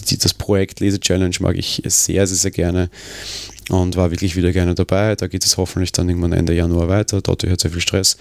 die, 0.09 0.17
das 0.17 0.33
Projekt 0.33 0.79
Lese 0.79 0.99
Challenge 0.99 1.35
mag 1.39 1.57
ich 1.57 1.81
sehr, 1.85 2.25
sehr, 2.27 2.37
sehr 2.37 2.51
gerne 2.51 2.89
und 3.69 3.95
war 3.95 4.11
wirklich 4.11 4.35
wieder 4.35 4.51
gerne 4.51 4.75
dabei. 4.75 5.15
Da 5.15 5.27
geht 5.27 5.45
es 5.45 5.57
hoffentlich 5.57 5.91
dann 5.91 6.09
irgendwann 6.09 6.33
Ende 6.33 6.53
Januar 6.53 6.89
weiter. 6.89 7.21
Dort 7.21 7.43
hat 7.43 7.61
sehr 7.61 7.71
viel 7.71 7.81
Stress. 7.81 8.17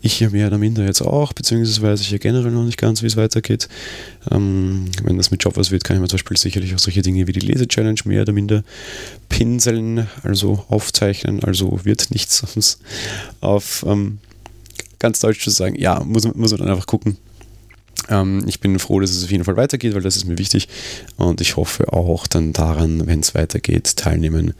Ich 0.00 0.14
hier 0.14 0.30
mehr 0.30 0.46
oder 0.46 0.58
minder 0.58 0.84
jetzt 0.84 1.02
auch, 1.02 1.32
beziehungsweise 1.32 1.82
weiß 1.82 2.00
ich 2.00 2.10
ja 2.10 2.18
generell 2.18 2.52
noch 2.52 2.64
nicht 2.64 2.78
ganz, 2.78 3.02
wie 3.02 3.06
es 3.06 3.16
weitergeht. 3.16 3.68
Ähm, 4.30 4.86
wenn 5.02 5.16
das 5.16 5.30
mit 5.30 5.42
Job 5.42 5.56
was 5.56 5.70
wird, 5.70 5.84
kann 5.84 5.96
ich 5.96 6.00
mir 6.00 6.08
zum 6.08 6.18
Beispiel 6.18 6.36
sicherlich 6.36 6.74
auch 6.74 6.78
solche 6.78 7.02
Dinge 7.02 7.26
wie 7.26 7.32
die 7.32 7.40
Lese-Challenge 7.40 8.00
mehr 8.04 8.22
oder 8.22 8.32
minder 8.32 8.62
pinseln, 9.28 10.06
also 10.22 10.64
aufzeichnen. 10.68 11.42
Also 11.42 11.84
wird 11.84 12.10
nichts 12.10 12.38
sonst 12.38 12.80
auf 13.40 13.84
ähm, 13.86 14.18
ganz 14.98 15.20
deutsch 15.20 15.42
zu 15.42 15.50
sagen. 15.50 15.74
Ja, 15.76 16.02
muss, 16.04 16.24
muss 16.34 16.52
man 16.52 16.60
dann 16.60 16.70
einfach 16.70 16.86
gucken, 16.86 17.16
ähm, 18.08 18.44
ich 18.46 18.60
bin 18.60 18.78
froh, 18.78 19.00
dass 19.00 19.10
es 19.10 19.24
auf 19.24 19.30
jeden 19.30 19.44
Fall 19.44 19.56
weitergeht, 19.56 19.94
weil 19.94 20.02
das 20.02 20.16
ist 20.16 20.26
mir 20.26 20.38
wichtig. 20.38 20.68
Und 21.16 21.40
ich 21.40 21.56
hoffe 21.56 21.92
auch 21.92 22.26
dann 22.26 22.52
daran, 22.52 23.06
wenn 23.06 23.20
es 23.20 23.34
weitergeht, 23.34 23.96
teilnehmen 23.96 24.54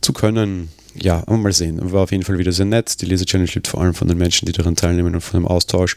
zu 0.00 0.12
können. 0.12 0.68
Ja, 1.00 1.22
mal 1.28 1.52
sehen. 1.52 1.92
War 1.92 2.02
auf 2.02 2.10
jeden 2.10 2.24
Fall 2.24 2.38
wieder 2.38 2.50
sehr 2.50 2.64
nett. 2.64 3.00
Die 3.00 3.06
Leser-Challenge 3.06 3.50
lebt 3.54 3.68
vor 3.68 3.80
allem 3.80 3.94
von 3.94 4.08
den 4.08 4.18
Menschen, 4.18 4.46
die 4.46 4.52
daran 4.52 4.74
teilnehmen 4.74 5.14
und 5.14 5.20
von 5.20 5.40
dem 5.40 5.46
Austausch 5.46 5.96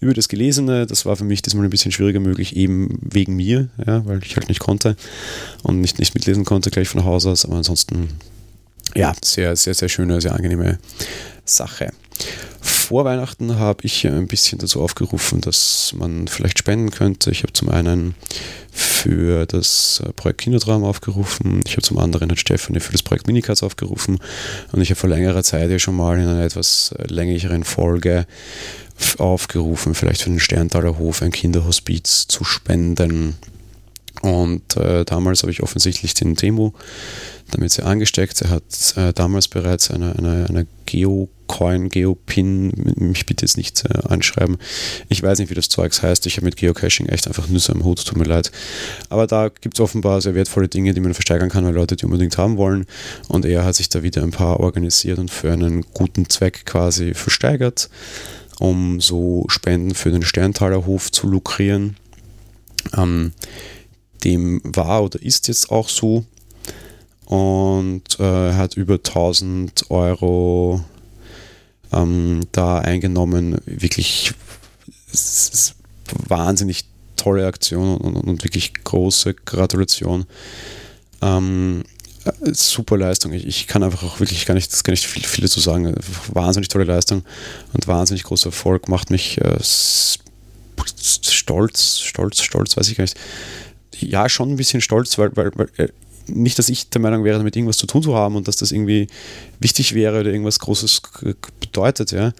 über 0.00 0.14
das 0.14 0.28
Gelesene. 0.28 0.86
Das 0.86 1.04
war 1.04 1.16
für 1.16 1.24
mich 1.24 1.42
diesmal 1.42 1.64
ein 1.64 1.70
bisschen 1.70 1.92
schwieriger 1.92 2.20
möglich, 2.20 2.56
eben 2.56 2.98
wegen 3.02 3.36
mir, 3.36 3.68
ja, 3.86 4.06
weil 4.06 4.20
ich 4.24 4.36
halt 4.36 4.48
nicht 4.48 4.60
konnte 4.60 4.96
und 5.62 5.80
nicht, 5.80 5.98
nicht 5.98 6.14
mitlesen 6.14 6.46
konnte 6.46 6.70
gleich 6.70 6.88
von 6.88 7.04
Haus 7.04 7.26
aus. 7.26 7.44
Aber 7.44 7.56
ansonsten, 7.56 8.08
ja, 8.94 9.12
sehr, 9.22 9.54
sehr, 9.54 9.74
sehr 9.74 9.90
schöne, 9.90 10.20
sehr 10.22 10.34
angenehme 10.34 10.78
Sache 11.44 11.90
vor 12.88 13.04
Weihnachten 13.04 13.58
habe 13.58 13.84
ich 13.84 14.06
ein 14.06 14.28
bisschen 14.28 14.58
dazu 14.58 14.80
aufgerufen, 14.80 15.42
dass 15.42 15.92
man 15.94 16.26
vielleicht 16.26 16.58
spenden 16.58 16.90
könnte. 16.90 17.30
Ich 17.30 17.42
habe 17.42 17.52
zum 17.52 17.68
einen 17.68 18.14
für 18.70 19.44
das 19.44 20.02
äh, 20.06 20.10
Projekt 20.14 20.40
Kindertraum 20.40 20.84
aufgerufen, 20.84 21.60
ich 21.66 21.72
habe 21.72 21.82
zum 21.82 21.98
anderen 21.98 22.30
hat 22.30 22.38
Stefanie 22.38 22.80
für 22.80 22.92
das 22.92 23.02
Projekt 23.02 23.26
Minicards 23.26 23.62
aufgerufen 23.62 24.20
und 24.72 24.80
ich 24.80 24.88
habe 24.88 24.98
vor 24.98 25.10
längerer 25.10 25.42
Zeit 25.42 25.70
ja 25.70 25.78
schon 25.78 25.96
mal 25.96 26.18
in 26.18 26.28
einer 26.28 26.42
etwas 26.42 26.94
äh, 26.98 27.04
längeren 27.12 27.62
Folge 27.64 28.26
aufgerufen, 29.18 29.94
vielleicht 29.94 30.22
für 30.22 30.30
den 30.30 30.40
Sterntaler 30.40 30.96
Hof 30.96 31.20
ein 31.20 31.30
Kinderhospiz 31.30 32.26
zu 32.26 32.42
spenden. 32.42 33.36
Und 34.22 34.76
äh, 34.76 35.04
damals 35.04 35.42
habe 35.42 35.52
ich 35.52 35.62
offensichtlich 35.62 36.14
den 36.14 36.34
Demo 36.34 36.74
damit 37.50 37.72
sehr 37.72 37.86
angesteckt. 37.86 38.42
Er 38.42 38.50
hat 38.50 38.94
äh, 38.96 39.12
damals 39.12 39.48
bereits 39.48 39.90
eine, 39.90 40.16
eine, 40.16 40.46
eine 40.48 40.66
Geocoin, 40.86 41.88
Geopin, 41.88 42.72
mich 42.96 43.26
bitte 43.26 43.44
jetzt 43.44 43.56
nicht 43.56 43.84
äh, 43.84 44.08
anschreiben. 44.08 44.58
Ich 45.08 45.22
weiß 45.22 45.38
nicht, 45.38 45.50
wie 45.50 45.54
das 45.54 45.68
Zeugs 45.68 46.02
heißt. 46.02 46.26
Ich 46.26 46.36
habe 46.36 46.46
mit 46.46 46.56
Geocaching 46.56 47.06
echt 47.06 47.26
einfach 47.26 47.48
Nüsse 47.48 47.72
am 47.72 47.84
Hut, 47.84 48.04
tut 48.04 48.18
mir 48.18 48.24
leid. 48.24 48.50
Aber 49.08 49.26
da 49.26 49.48
gibt 49.48 49.76
es 49.76 49.80
offenbar 49.80 50.20
sehr 50.20 50.34
wertvolle 50.34 50.68
Dinge, 50.68 50.94
die 50.94 51.00
man 51.00 51.14
versteigern 51.14 51.48
kann, 51.48 51.64
weil 51.64 51.74
Leute 51.74 51.96
die 51.96 52.04
unbedingt 52.04 52.36
haben 52.38 52.56
wollen. 52.56 52.86
Und 53.28 53.44
er 53.44 53.64
hat 53.64 53.76
sich 53.76 53.88
da 53.88 54.02
wieder 54.02 54.22
ein 54.22 54.32
paar 54.32 54.60
organisiert 54.60 55.18
und 55.18 55.30
für 55.30 55.52
einen 55.52 55.82
guten 55.94 56.28
Zweck 56.28 56.66
quasi 56.66 57.14
versteigert, 57.14 57.88
um 58.58 59.00
so 59.00 59.44
Spenden 59.48 59.94
für 59.94 60.10
den 60.10 60.22
Sterntaler 60.22 60.86
Hof 60.86 61.12
zu 61.12 61.28
lukrieren. 61.28 61.96
Ähm, 62.96 63.32
dem 64.24 64.60
war 64.64 65.04
oder 65.04 65.22
ist 65.22 65.48
jetzt 65.48 65.70
auch 65.70 65.88
so 65.88 66.24
und 67.26 68.18
äh, 68.20 68.54
hat 68.54 68.74
über 68.74 68.94
1000 68.94 69.90
Euro 69.90 70.82
ähm, 71.92 72.40
da 72.52 72.78
eingenommen. 72.78 73.58
Wirklich 73.66 74.32
wahnsinnig 76.28 76.84
tolle 77.16 77.46
Aktion 77.46 77.98
und, 77.98 78.16
und, 78.16 78.44
wirklich 78.44 78.72
große 78.84 79.34
Gratulation. 79.34 80.24
Ähm, 81.20 81.82
super 82.52 82.96
Leistung. 82.96 83.32
Ich, 83.32 83.46
ich, 83.46 83.66
kann 83.66 83.82
einfach 83.82 84.04
auch 84.04 84.20
wirklich 84.20 84.46
gar 84.46 84.54
nicht, 84.54 84.84
gar 84.84 84.92
nicht 84.92 85.06
viel, 85.06 85.24
viel 85.24 85.42
dazu 85.42 85.60
sagen. 85.60 85.94
Wahnsinnig 86.32 86.68
tolle 86.68 86.84
Leistung 86.84 87.24
und 87.74 87.86
wahnsinnig 87.86 88.22
großer 88.22 88.48
Erfolg. 88.48 88.88
Macht 88.88 89.10
mich 89.10 89.38
äh, 89.38 89.58
stolz, 89.62 90.30
stolz, 91.98 92.40
stolz, 92.40 92.76
weiß 92.76 92.88
ich 92.88 92.96
gar 92.96 93.04
nicht. 93.04 93.18
Ja, 94.00 94.28
schon 94.28 94.50
ein 94.50 94.56
bisschen 94.56 94.80
stolz, 94.80 95.18
weil, 95.18 95.36
weil, 95.36 95.50
weil 95.54 95.68
äh, 95.76 95.88
nicht, 96.28 96.58
dass 96.58 96.68
ich 96.68 96.90
der 96.90 97.00
Meinung 97.00 97.24
wäre, 97.24 97.38
damit 97.38 97.56
irgendwas 97.56 97.78
zu 97.78 97.86
tun 97.86 98.02
zu 98.02 98.14
haben 98.14 98.36
und 98.36 98.48
dass 98.48 98.56
das 98.56 98.72
irgendwie 98.72 99.08
wichtig 99.60 99.94
wäre 99.94 100.20
oder 100.20 100.30
irgendwas 100.30 100.58
Großes 100.58 101.02
bedeutet, 101.60 102.12
ja. 102.12 102.32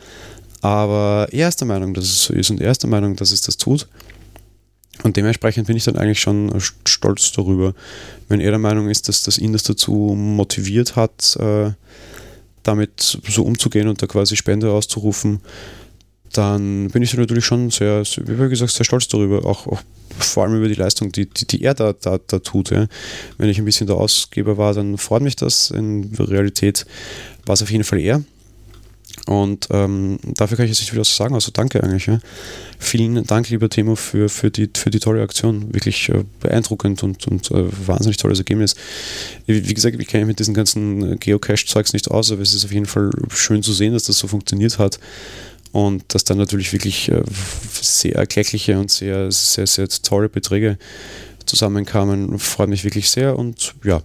Aber 0.61 1.29
er 1.31 1.49
ist 1.49 1.61
der 1.61 1.69
Meinung, 1.69 1.95
dass 1.95 2.05
es 2.05 2.25
so 2.25 2.35
ist 2.35 2.51
und 2.51 2.61
er 2.61 2.71
ist 2.71 2.83
der 2.83 2.91
Meinung, 2.91 3.17
dass 3.17 3.31
es 3.31 3.41
das 3.41 3.57
tut. 3.57 3.89
Und 5.05 5.17
dementsprechend 5.17 5.69
bin 5.69 5.77
ich 5.77 5.85
dann 5.85 5.97
eigentlich 5.97 6.21
schon 6.21 6.53
stolz 6.85 7.31
darüber, 7.33 7.75
wenn 8.29 8.41
er 8.41 8.51
der 8.51 8.59
Meinung 8.59 8.89
ist, 8.89 9.09
dass 9.09 9.23
das 9.23 9.39
ihn 9.39 9.53
das 9.53 9.63
dazu 9.63 9.93
motiviert 10.17 10.97
hat, 10.97 11.37
äh, 11.37 11.71
damit 12.65 13.21
so 13.29 13.45
umzugehen 13.45 13.87
und 13.89 14.03
da 14.03 14.07
quasi 14.09 14.37
Spende 14.37 14.73
auszurufen, 14.73 15.41
dann 16.33 16.89
bin 16.89 17.03
ich 17.03 17.15
natürlich 17.15 17.45
schon 17.45 17.71
sehr, 17.71 18.03
wie 18.03 18.49
gesagt, 18.49 18.73
sehr 18.73 18.85
stolz 18.85 19.09
darüber, 19.09 19.45
auch, 19.47 19.67
auch 19.67 19.83
vor 20.19 20.45
allem 20.45 20.57
über 20.57 20.69
die 20.69 20.75
Leistung, 20.75 21.13
die, 21.13 21.27
die, 21.27 21.47
die 21.47 21.63
er 21.63 21.75
da, 21.75 21.93
da, 21.93 22.19
da 22.27 22.39
tut. 22.39 22.71
Ja. 22.71 22.87
Wenn 23.37 23.49
ich 23.49 23.59
ein 23.59 23.65
bisschen 23.65 23.87
der 23.87 23.97
Ausgeber 23.97 24.57
war, 24.59 24.75
dann 24.75 24.99
freut 24.99 25.23
mich 25.23 25.37
das. 25.37 25.71
In 25.71 26.15
Realität 26.19 26.87
war 27.47 27.55
es 27.55 27.63
auf 27.63 27.71
jeden 27.71 27.85
Fall 27.85 28.01
er. 28.01 28.23
Und 29.27 29.69
ähm, 29.71 30.19
dafür 30.37 30.57
kann 30.57 30.65
ich 30.65 30.71
jetzt 30.71 30.81
nicht 30.81 30.93
wieder 30.93 31.01
was 31.01 31.15
sagen, 31.15 31.35
also 31.35 31.51
danke 31.53 31.83
eigentlich. 31.83 32.07
Ja. 32.07 32.19
Vielen 32.79 33.25
Dank, 33.25 33.51
lieber 33.51 33.69
Timo, 33.69 33.95
für, 33.95 34.29
für, 34.29 34.51
die, 34.51 34.71
für 34.75 34.91
die 34.91 35.01
tolle 35.01 35.23
Aktion. 35.23 35.75
Wirklich 35.75 36.09
äh, 36.09 36.25
beeindruckend 36.41 37.03
und, 37.03 37.27
und 37.27 37.51
äh, 37.51 37.65
wahnsinnig 37.87 38.17
tolles 38.17 38.39
Ergebnis. 38.39 38.75
Wie, 39.47 39.69
wie 39.69 39.75
gesagt, 39.75 40.01
ich 40.01 40.07
kenne 40.07 40.25
mich 40.25 40.33
mit 40.33 40.39
diesen 40.39 40.55
ganzen 40.55 41.19
Geocache-Zeugs 41.19 41.93
nicht 41.93 42.11
aus, 42.11 42.33
aber 42.33 42.43
es 42.43 42.55
ist 42.55 42.65
auf 42.65 42.73
jeden 42.73 42.87
Fall 42.87 43.11
schön 43.29 43.63
zu 43.63 43.73
sehen, 43.73 43.93
dass 43.93 44.05
das 44.05 44.19
so 44.19 44.29
funktioniert 44.29 44.79
hat 44.79 44.99
und 45.73 46.03
dass 46.09 46.25
dann 46.25 46.39
natürlich 46.39 46.73
wirklich 46.73 47.11
äh, 47.11 47.23
sehr 47.81 48.17
erkleckliche 48.17 48.79
und 48.79 48.91
sehr, 48.91 49.31
sehr, 49.31 49.67
sehr 49.67 49.89
tolle 49.89 50.29
Beträge 50.29 50.79
zusammenkamen, 51.47 52.39
freut 52.39 52.69
mich 52.69 52.85
wirklich 52.85 53.11
sehr 53.11 53.39
und 53.39 53.75
ja, 53.85 54.03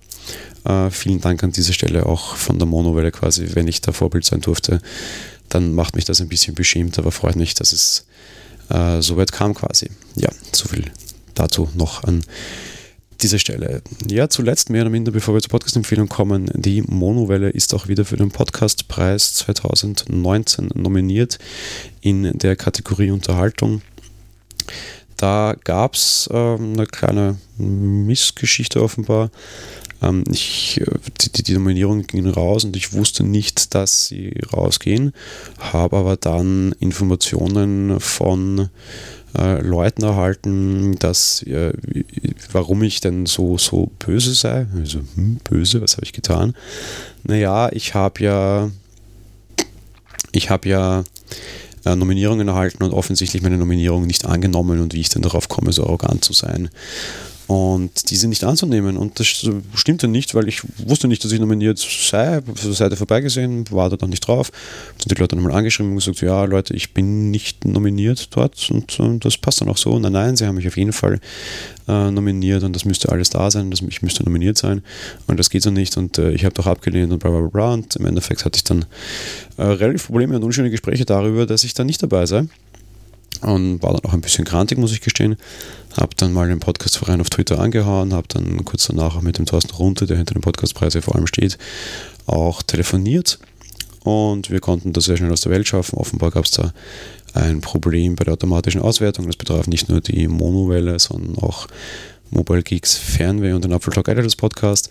äh, 0.65 0.89
vielen 0.89 1.21
Dank 1.21 1.43
an 1.43 1.51
dieser 1.51 1.73
Stelle 1.73 2.05
auch 2.05 2.35
von 2.35 2.57
der 2.57 2.67
Monowelle 2.67 3.11
quasi, 3.11 3.49
wenn 3.53 3.67
ich 3.67 3.81
da 3.81 3.91
Vorbild 3.91 4.25
sein 4.25 4.41
durfte, 4.41 4.81
dann 5.49 5.73
macht 5.73 5.95
mich 5.95 6.05
das 6.05 6.21
ein 6.21 6.29
bisschen 6.29 6.55
beschämt, 6.55 6.97
aber 6.97 7.11
freut 7.11 7.35
mich, 7.35 7.53
dass 7.53 7.73
es 7.73 8.05
äh, 8.69 9.01
so 9.01 9.17
weit 9.17 9.31
kam 9.31 9.53
quasi. 9.53 9.89
Ja, 10.15 10.29
so 10.51 10.67
viel 10.67 10.91
dazu 11.35 11.69
noch 11.75 12.03
an 12.03 12.23
dieser 13.21 13.39
Stelle. 13.39 13.81
Ja, 14.07 14.29
zuletzt 14.29 14.69
mehr 14.69 14.81
oder 14.83 14.89
minder, 14.89 15.11
bevor 15.11 15.33
wir 15.33 15.41
zur 15.41 15.49
Podcast-Empfehlung 15.49 16.09
kommen, 16.09 16.49
die 16.53 16.81
Monowelle 16.81 17.49
ist 17.49 17.73
auch 17.73 17.87
wieder 17.87 18.05
für 18.05 18.17
den 18.17 18.31
Podcastpreis 18.31 19.33
2019 19.35 20.71
nominiert 20.75 21.39
in 22.01 22.37
der 22.37 22.55
Kategorie 22.55 23.11
Unterhaltung. 23.11 23.81
Da 25.17 25.55
gab 25.63 25.95
es 25.95 26.29
ähm, 26.33 26.73
eine 26.73 26.85
kleine 26.85 27.37
Missgeschichte 27.57 28.81
offenbar. 28.81 29.29
Ähm, 30.01 30.23
ich, 30.29 30.81
die, 31.21 31.43
die 31.43 31.53
Nominierung 31.53 32.05
ging 32.05 32.27
raus 32.27 32.65
und 32.65 32.75
ich 32.75 32.93
wusste 32.93 33.23
nicht, 33.23 33.73
dass 33.73 34.07
sie 34.07 34.33
rausgehen, 34.51 35.13
habe 35.59 35.97
aber 35.97 36.17
dann 36.17 36.73
Informationen 36.79 37.99
von 37.99 38.69
äh, 39.37 39.61
Leuten 39.61 40.03
erhalten, 40.03 40.95
dass 40.99 41.43
äh, 41.43 41.73
warum 42.51 42.83
ich 42.83 43.01
denn 43.01 43.25
so, 43.25 43.57
so 43.57 43.91
böse 43.99 44.33
sei. 44.33 44.67
Also, 44.75 44.99
hm, 45.15 45.39
böse, 45.43 45.81
was 45.81 45.95
habe 45.95 46.05
ich 46.05 46.13
getan? 46.13 46.55
Naja, 47.23 47.69
ich 47.71 47.93
habe 47.93 48.23
ja, 48.23 48.69
ich 50.31 50.49
habe 50.49 50.69
ja 50.69 51.03
äh, 51.85 51.95
Nominierungen 51.95 52.47
erhalten 52.47 52.83
und 52.83 52.93
offensichtlich 52.93 53.41
meine 53.41 53.57
Nominierung 53.57 54.05
nicht 54.07 54.25
angenommen 54.25 54.79
und 54.79 54.93
wie 54.93 55.01
ich 55.01 55.09
denn 55.09 55.21
darauf 55.21 55.49
komme, 55.49 55.73
so 55.73 55.83
arrogant 55.83 56.23
zu 56.23 56.33
sein 56.33 56.69
und 57.47 58.09
diese 58.09 58.27
nicht 58.27 58.43
anzunehmen. 58.43 58.97
Und 58.97 59.19
das 59.19 59.27
stimmte 59.75 60.07
nicht, 60.07 60.33
weil 60.35 60.47
ich 60.47 60.61
wusste 60.77 61.07
nicht, 61.07 61.23
dass 61.23 61.31
ich 61.31 61.39
nominiert 61.39 61.77
sei, 61.77 62.37
auf 62.37 62.61
der 62.61 62.73
Seite 62.73 62.95
vorbeigesehen, 62.95 63.65
war 63.71 63.89
da 63.89 63.97
noch 63.99 64.07
nicht 64.07 64.25
drauf. 64.27 64.51
Sind 64.97 65.15
die 65.15 65.21
Leute 65.21 65.35
nochmal 65.35 65.53
angeschrieben 65.53 65.91
und 65.91 65.97
gesagt, 65.97 66.21
ja 66.21 66.45
Leute, 66.45 66.73
ich 66.73 66.93
bin 66.93 67.31
nicht 67.31 67.65
nominiert 67.65 68.35
dort 68.35 68.69
und, 68.71 68.99
und 68.99 69.25
das 69.25 69.37
passt 69.37 69.61
dann 69.61 69.69
auch 69.69 69.77
so. 69.77 69.97
Nein, 69.99 70.13
nein, 70.13 70.35
sie 70.35 70.45
haben 70.45 70.55
mich 70.55 70.67
auf 70.67 70.77
jeden 70.77 70.93
Fall 70.93 71.19
äh, 71.87 72.11
nominiert 72.11 72.63
und 72.63 72.73
das 72.73 72.85
müsste 72.85 73.09
alles 73.09 73.29
da 73.29 73.51
sein, 73.51 73.71
das, 73.71 73.81
ich 73.81 74.01
müsste 74.01 74.23
nominiert 74.23 74.57
sein 74.57 74.81
und 75.27 75.37
das 75.37 75.49
geht 75.49 75.63
so 75.63 75.71
nicht 75.71 75.97
und 75.97 76.17
äh, 76.17 76.31
ich 76.31 76.45
habe 76.45 76.55
doch 76.55 76.67
abgelehnt 76.67 77.11
und 77.11 77.19
bla 77.19 77.29
bla 77.29 77.47
bla 77.47 77.73
und 77.73 77.95
im 77.97 78.05
Endeffekt 78.05 78.45
hatte 78.45 78.57
ich 78.57 78.63
dann 78.63 78.85
äh, 79.57 79.63
relativ 79.63 80.07
Probleme 80.07 80.35
und 80.35 80.43
unschöne 80.43 80.69
Gespräche 80.69 81.05
darüber, 81.05 81.45
dass 81.45 81.63
ich 81.63 81.73
da 81.73 81.83
nicht 81.83 82.01
dabei 82.01 82.25
sei 82.25 82.45
und 83.43 83.81
war 83.83 83.93
dann 83.93 84.05
auch 84.05 84.13
ein 84.13 84.21
bisschen 84.21 84.45
grantig, 84.45 84.77
muss 84.77 84.91
ich 84.91 85.01
gestehen. 85.01 85.37
Habe 85.97 86.15
dann 86.17 86.33
mal 86.33 86.47
den 86.47 86.59
Podcastverein 86.59 87.21
auf 87.21 87.29
Twitter 87.29 87.59
angehauen, 87.59 88.13
habe 88.13 88.27
dann 88.27 88.65
kurz 88.65 88.87
danach 88.87 89.15
auch 89.15 89.21
mit 89.21 89.37
dem 89.37 89.45
Thorsten 89.45 89.75
Runte, 89.75 90.05
der 90.05 90.17
hinter 90.17 90.33
dem 90.33 90.41
Podcastpreis 90.41 90.97
vor 91.01 91.15
allem 91.15 91.27
steht, 91.27 91.57
auch 92.25 92.63
telefoniert 92.63 93.39
und 94.03 94.49
wir 94.49 94.59
konnten 94.59 94.93
das 94.93 95.05
sehr 95.05 95.17
schnell 95.17 95.31
aus 95.31 95.41
der 95.41 95.51
Welt 95.51 95.67
schaffen. 95.67 95.97
Offenbar 95.97 96.31
gab 96.31 96.45
es 96.45 96.51
da 96.51 96.73
ein 97.33 97.61
Problem 97.61 98.15
bei 98.15 98.25
der 98.25 98.33
automatischen 98.33 98.81
Auswertung. 98.81 99.27
Das 99.27 99.37
betraf 99.37 99.67
nicht 99.67 99.89
nur 99.89 100.01
die 100.01 100.27
Monowelle, 100.27 100.99
sondern 100.99 101.37
auch 101.41 101.67
Mobile 102.29 102.63
Geeks 102.63 102.97
Fernweh 102.97 103.53
und 103.53 103.63
den 103.63 103.73
Apfeltalk 103.73 104.07
Editors 104.07 104.35
Podcast 104.35 104.89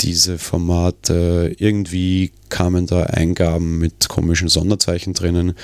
diese 0.00 0.38
Formate, 0.38 1.54
irgendwie 1.58 2.32
kamen 2.48 2.86
da 2.86 3.04
Eingaben 3.04 3.78
mit 3.78 4.08
komischen 4.08 4.48
Sonderzeichen 4.48 5.14
drinnen. 5.14 5.54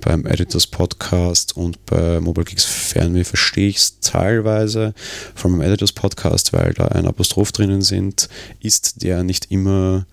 Beim 0.00 0.26
Editors 0.26 0.66
Podcast 0.66 1.56
und 1.56 1.84
bei 1.86 2.20
Mobile 2.20 2.44
Geeks 2.44 2.64
Fernweh 2.64 3.24
verstehe 3.24 3.68
ich 3.68 3.76
es 3.76 4.00
teilweise. 4.00 4.94
Von 5.34 5.52
meinem 5.52 5.62
Editors 5.62 5.92
Podcast, 5.92 6.52
weil 6.52 6.72
da 6.74 6.86
ein 6.88 7.06
Apostroph 7.06 7.52
drinnen 7.52 7.82
sind, 7.82 8.28
ist 8.60 9.02
der 9.02 9.24
nicht 9.24 9.50
immer 9.50 10.06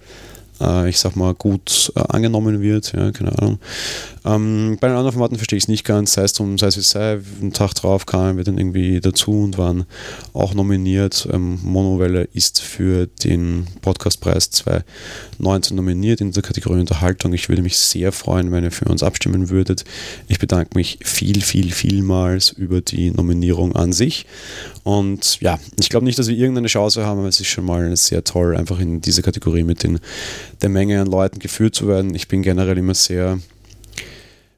äh, 0.63 0.89
ich 0.89 0.99
sag 0.99 1.15
mal, 1.15 1.34
gut 1.34 1.91
äh, 1.95 1.99
angenommen 1.99 2.62
wird. 2.62 2.93
Ja, 2.93 3.12
keine 3.12 3.38
Ahnung. 3.38 3.60
Ähm, 4.26 4.78
bei 4.80 4.88
den 4.88 4.95
anderen 4.95 5.13
Formaten 5.13 5.38
verstehe 5.38 5.58
ich 5.58 5.65
es 5.65 5.67
nicht 5.67 5.84
ganz, 5.84 6.13
sei 6.13 6.23
es 6.23 6.34
drum, 6.34 6.58
sei 6.58 6.67
es 6.67 6.78
wie 6.78 6.82
sei, 6.82 7.19
einen 7.41 7.52
Tag 7.52 7.73
drauf 7.73 8.06
kamen 8.06 8.38
wir 8.38 8.45
dann 8.45 8.58
irgendwie 8.58 9.02
dazu 9.02 9.43
und 9.43 9.58
waren 9.58 9.86
auch 10.34 10.54
nominiert. 10.54 11.28
Ähm, 11.32 11.60
Monowelle 11.62 12.30
ist 12.34 12.62
für 12.62 13.08
den 13.08 13.67
Podcastpreis 13.82 14.49
2019 14.52 15.76
nominiert 15.76 16.21
in 16.21 16.32
der 16.32 16.43
Kategorie 16.43 16.80
Unterhaltung. 16.80 17.34
Ich 17.34 17.49
würde 17.49 17.62
mich 17.62 17.78
sehr 17.78 18.12
freuen, 18.13 18.52
wenn 18.52 18.63
ihr 18.63 18.71
für 18.71 18.86
uns 18.86 19.04
abstimmen 19.04 19.49
würdet. 19.49 19.84
Ich 20.30 20.39
bedanke 20.39 20.78
mich 20.78 20.99
viel, 21.04 21.41
viel, 21.41 21.71
vielmals 21.71 22.52
über 22.52 22.80
die 22.80 23.12
Nominierung 23.12 23.76
an 23.76 23.91
sich. 23.91 24.26
Und 24.84 25.39
ja, 25.39 25.60
ich 25.80 25.89
glaube 25.89 26.06
nicht, 26.06 26.19
dass 26.19 26.28
wir 26.28 26.38
irgendeine 26.38 26.67
Chance 26.67 27.06
haben, 27.06 27.19
aber 27.19 27.30
es 27.30 27.39
ist 27.39 27.47
schon 27.47 27.65
mal 27.65 27.95
sehr 27.95 28.23
toll, 28.23 28.56
einfach 28.56 28.80
in 28.80 28.99
diese 28.99 29.21
Kategorie 29.21 29.63
mit 29.63 29.84
den, 29.84 29.99
der 30.61 30.69
Menge 30.69 31.01
an 31.01 31.07
Leuten 31.07 31.39
geführt 31.39 31.75
zu 31.75 31.87
werden. 31.87 32.15
Ich 32.15 32.27
bin 32.27 32.41
generell 32.41 32.77
immer 32.77 32.93
sehr 32.93 33.39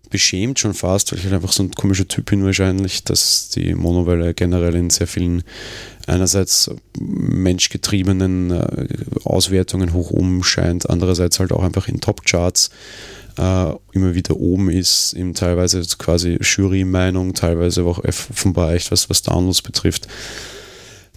beschämt 0.09 0.59
schon 0.59 0.73
fast, 0.73 1.11
weil 1.11 1.19
ich 1.19 1.25
halt 1.25 1.33
einfach 1.33 1.51
so 1.51 1.63
ein 1.63 1.71
komischer 1.71 2.07
Typ 2.07 2.27
bin 2.27 2.45
wahrscheinlich, 2.45 3.03
dass 3.03 3.49
die 3.49 3.73
Monowelle 3.73 4.33
generell 4.33 4.75
in 4.75 4.89
sehr 4.89 5.07
vielen 5.07 5.43
einerseits 6.07 6.71
menschgetriebenen 6.97 8.51
äh, 8.51 8.87
Auswertungen 9.23 9.93
hoch 9.93 10.11
oben 10.11 10.43
scheint, 10.43 10.89
andererseits 10.89 11.39
halt 11.39 11.51
auch 11.51 11.63
einfach 11.63 11.87
in 11.87 11.99
Top-Charts 11.99 12.69
äh, 13.37 13.73
immer 13.91 14.15
wieder 14.15 14.37
oben 14.37 14.69
ist, 14.69 15.13
eben 15.13 15.33
teilweise 15.33 15.81
quasi 15.97 16.37
Jury-Meinung, 16.41 17.33
teilweise 17.33 17.83
auch 17.83 17.99
offenbar 18.03 18.73
echt 18.73 18.91
was, 18.91 19.09
was 19.09 19.21
Downloads 19.21 19.61
betrifft. 19.61 20.07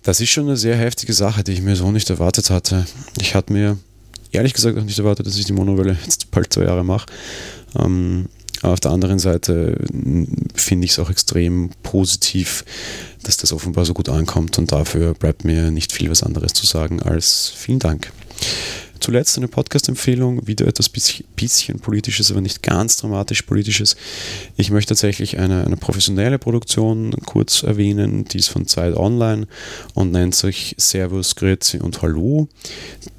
Das 0.02 0.20
ist 0.20 0.30
schon 0.30 0.46
eine 0.46 0.56
sehr 0.56 0.76
heftige 0.76 1.12
Sache, 1.12 1.44
die 1.44 1.52
ich 1.52 1.62
mir 1.62 1.76
so 1.76 1.92
nicht 1.92 2.08
erwartet 2.10 2.50
hatte. 2.50 2.86
Ich 3.20 3.34
hatte 3.34 3.52
mir 3.52 3.78
ehrlich 4.32 4.54
gesagt 4.54 4.78
auch 4.78 4.84
nicht 4.84 4.98
erwartet, 4.98 5.26
dass 5.26 5.38
ich 5.38 5.44
die 5.44 5.52
Monowelle 5.52 5.96
jetzt 6.04 6.30
bald 6.30 6.52
zwei 6.52 6.64
Jahre 6.64 6.84
mache. 6.84 7.06
Ähm, 7.78 8.26
auf 8.62 8.80
der 8.80 8.90
anderen 8.90 9.20
Seite 9.20 9.78
finde 10.54 10.84
ich 10.84 10.92
es 10.92 10.98
auch 10.98 11.10
extrem 11.10 11.70
positiv, 11.82 12.64
dass 13.22 13.36
das 13.36 13.52
offenbar 13.52 13.84
so 13.84 13.94
gut 13.94 14.08
ankommt 14.08 14.58
und 14.58 14.72
dafür 14.72 15.14
bleibt 15.14 15.44
mir 15.44 15.70
nicht 15.70 15.92
viel 15.92 16.10
was 16.10 16.24
anderes 16.24 16.54
zu 16.54 16.66
sagen 16.66 17.00
als 17.00 17.52
vielen 17.54 17.78
Dank. 17.78 18.12
Zuletzt 19.00 19.36
eine 19.38 19.48
Podcast-Empfehlung, 19.48 20.46
wieder 20.46 20.66
etwas 20.66 20.88
bisschen 20.88 21.80
politisches, 21.80 22.30
aber 22.30 22.40
nicht 22.40 22.62
ganz 22.62 22.96
dramatisch 22.96 23.42
politisches. 23.42 23.96
Ich 24.56 24.70
möchte 24.70 24.90
tatsächlich 24.90 25.38
eine, 25.38 25.64
eine 25.64 25.76
professionelle 25.76 26.38
Produktion 26.38 27.12
kurz 27.26 27.62
erwähnen, 27.62 28.24
die 28.24 28.38
ist 28.38 28.48
von 28.48 28.66
Zeit 28.66 28.96
Online 28.96 29.46
und 29.94 30.12
nennt 30.12 30.34
sich 30.34 30.74
Servus, 30.78 31.36
Grüezi 31.36 31.78
und 31.78 32.02
Hallo. 32.02 32.48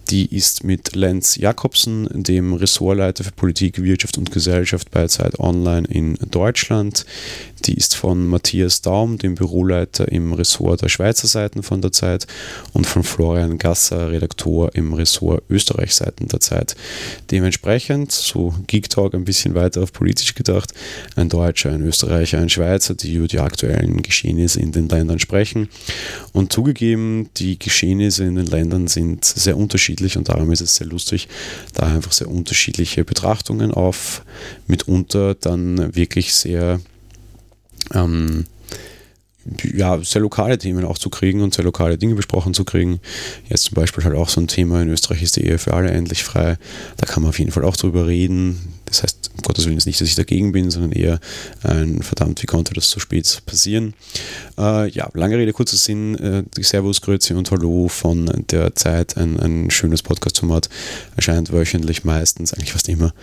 Die 0.09 0.35
ist 0.35 0.63
mit 0.63 0.95
Lenz 0.95 1.35
Jakobsen, 1.35 2.07
dem 2.11 2.53
Ressortleiter 2.53 3.23
für 3.23 3.31
Politik, 3.31 3.83
Wirtschaft 3.83 4.17
und 4.17 4.31
Gesellschaft 4.31 4.89
bei 4.89 5.07
Zeit 5.07 5.39
Online 5.39 5.87
in 5.87 6.17
Deutschland. 6.31 7.05
Die 7.65 7.75
ist 7.75 7.95
von 7.95 8.27
Matthias 8.27 8.81
Daum, 8.81 9.19
dem 9.19 9.35
Büroleiter 9.35 10.11
im 10.11 10.33
Ressort 10.33 10.81
der 10.81 10.89
Schweizer 10.89 11.27
Seiten 11.27 11.61
von 11.61 11.81
der 11.81 11.91
Zeit 11.91 12.25
und 12.73 12.87
von 12.87 13.03
Florian 13.03 13.59
Gasser, 13.59 14.09
Redaktor 14.09 14.73
im 14.73 14.93
Ressort 14.95 15.43
Österreich 15.47 15.68
Seiten 15.87 16.27
der 16.27 16.39
Zeit. 16.39 16.75
Dementsprechend, 17.31 18.11
so 18.11 18.53
Geek 18.67 18.89
Talk 18.89 19.13
ein 19.13 19.25
bisschen 19.25 19.55
weiter 19.55 19.83
auf 19.83 19.93
politisch 19.93 20.35
gedacht, 20.35 20.73
ein 21.15 21.29
Deutscher, 21.29 21.71
ein 21.71 21.81
Österreicher, 21.81 22.39
ein 22.39 22.49
Schweizer, 22.49 22.95
die 22.95 23.13
über 23.13 23.27
die 23.27 23.39
aktuellen 23.39 24.01
Geschehnisse 24.01 24.59
in 24.59 24.71
den 24.71 24.89
Ländern 24.89 25.19
sprechen. 25.19 25.69
Und 26.33 26.53
zugegeben, 26.53 27.29
die 27.37 27.57
Geschehnisse 27.59 28.23
in 28.23 28.35
den 28.35 28.47
Ländern 28.47 28.87
sind 28.87 29.25
sehr 29.25 29.57
unterschiedlich 29.57 30.17
und 30.17 30.29
darum 30.29 30.51
ist 30.51 30.61
es 30.61 30.75
sehr 30.75 30.87
lustig, 30.87 31.27
da 31.73 31.87
einfach 31.87 32.11
sehr 32.11 32.29
unterschiedliche 32.29 33.03
Betrachtungen 33.03 33.71
auf 33.71 34.23
mitunter 34.67 35.35
dann 35.35 35.95
wirklich 35.95 36.33
sehr 36.33 36.79
ähm, 37.93 38.45
ja, 39.73 39.99
sehr 40.03 40.21
lokale 40.21 40.57
Themen 40.57 40.85
auch 40.85 40.97
zu 40.97 41.09
kriegen 41.09 41.41
und 41.41 41.53
sehr 41.53 41.65
lokale 41.65 41.97
Dinge 41.97 42.15
besprochen 42.15 42.53
zu 42.53 42.65
kriegen. 42.65 42.99
Jetzt 43.47 43.63
zum 43.63 43.75
Beispiel 43.75 44.03
halt 44.03 44.15
auch 44.15 44.29
so 44.29 44.41
ein 44.41 44.47
Thema, 44.47 44.81
in 44.81 44.89
Österreich 44.89 45.23
ist 45.23 45.37
die 45.37 45.45
Ehe 45.45 45.57
für 45.57 45.73
alle 45.73 45.91
endlich 45.91 46.23
frei. 46.23 46.57
Da 46.97 47.05
kann 47.05 47.23
man 47.23 47.29
auf 47.29 47.39
jeden 47.39 47.51
Fall 47.51 47.63
auch 47.63 47.77
drüber 47.77 48.07
reden. 48.07 48.73
Das 48.85 49.03
heißt, 49.03 49.31
um 49.35 49.41
Gottes 49.43 49.65
Willen 49.65 49.77
ist 49.77 49.85
nicht, 49.85 50.01
dass 50.01 50.07
ich 50.07 50.15
dagegen 50.15 50.51
bin, 50.51 50.71
sondern 50.71 50.91
eher 50.91 51.19
ein 51.63 52.01
verdammt, 52.01 52.41
wie 52.41 52.47
konnte 52.47 52.73
das 52.73 52.89
so 52.89 52.99
spät 52.99 53.41
passieren. 53.45 53.93
Äh, 54.57 54.89
ja, 54.89 55.09
lange 55.13 55.37
Rede, 55.37 55.53
kurzer 55.53 55.77
Sinn. 55.77 56.15
Äh, 56.15 56.43
Servus, 56.61 57.01
Grüezi 57.01 57.33
und 57.33 57.49
Hallo 57.51 57.87
von 57.87 58.45
der 58.49 58.75
Zeit. 58.75 59.15
Ein, 59.17 59.39
ein 59.39 59.71
schönes 59.71 60.03
Podcast-Format. 60.03 60.69
Erscheint 61.15 61.51
wöchentlich 61.51 62.03
meistens, 62.03 62.53
eigentlich 62.53 62.73
fast 62.73 62.89
immer 62.89 63.13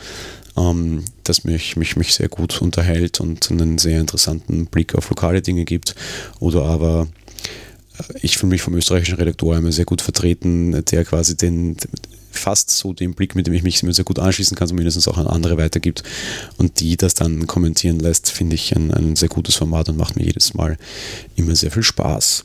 ähm, 0.57 1.05
das 1.25 1.45
mich, 1.45 1.77
mich, 1.77 1.97
mich 1.97 2.14
sehr 2.14 2.29
gut 2.29 2.61
unterhält 2.61 3.21
und 3.21 3.51
einen 3.51 3.79
sehr 3.79 4.01
interessanten 4.01 4.66
Blick 4.66 4.95
auf 4.95 5.09
lokale 5.11 5.42
Dinge 5.42 5.64
gibt. 5.64 5.95
Oder 6.40 6.64
aber 6.64 7.09
äh, 7.99 8.03
ich 8.23 8.38
fühle 8.38 8.51
mich 8.51 8.62
vom 8.62 8.75
österreichischen 8.75 9.16
Redaktor 9.16 9.57
immer 9.57 9.73
sehr 9.73 9.85
gut 9.85 10.03
vertreten, 10.03 10.85
der 10.85 11.05
quasi 11.05 11.37
den 11.37 11.77
fast 12.37 12.71
so 12.71 12.92
den 12.92 13.14
Blick, 13.14 13.35
mit 13.35 13.47
dem 13.47 13.55
ich 13.55 13.62
mich 13.62 13.79
sehr 13.81 14.05
gut 14.05 14.19
anschließen 14.19 14.57
kann, 14.57 14.69
zumindest 14.69 15.09
auch 15.09 15.19
an 15.19 15.27
andere 15.27 15.57
weitergibt 15.57 16.03
und 16.59 16.81
die 16.81 16.97
das 16.97 17.14
dann 17.14 17.47
kommentieren 17.47 17.99
lässt, 17.99 18.31
finde 18.31 18.55
ich 18.55 18.77
ein, 18.77 18.92
ein 18.92 19.16
sehr 19.16 19.31
gutes 19.31 19.57
Format 19.57 19.88
und 19.88 19.97
macht 19.97 20.16
mir 20.16 20.25
jedes 20.25 20.55
Mal 20.55 20.77
immer 21.35 21.57
sehr 21.57 21.71
viel 21.71 21.83
Spaß. 21.83 22.45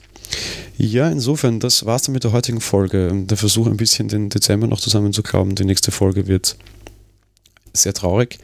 Ja, 0.78 1.10
insofern, 1.10 1.60
das 1.60 1.86
war 1.86 1.98
es 1.98 2.04
dann 2.04 2.14
mit 2.14 2.24
der 2.24 2.32
heutigen 2.32 2.62
Folge. 2.62 3.12
Der 3.26 3.38
Versuch, 3.38 3.68
ein 3.68 3.78
bisschen 3.78 4.08
den 4.08 4.30
Dezember 4.30 4.66
noch 4.66 4.80
zusammenzuklauben. 4.80 5.56
Die 5.56 5.66
nächste 5.66 5.92
Folge 5.92 6.28
wird 6.28 6.56
sehr 7.74 7.94
traurig. 7.94 8.40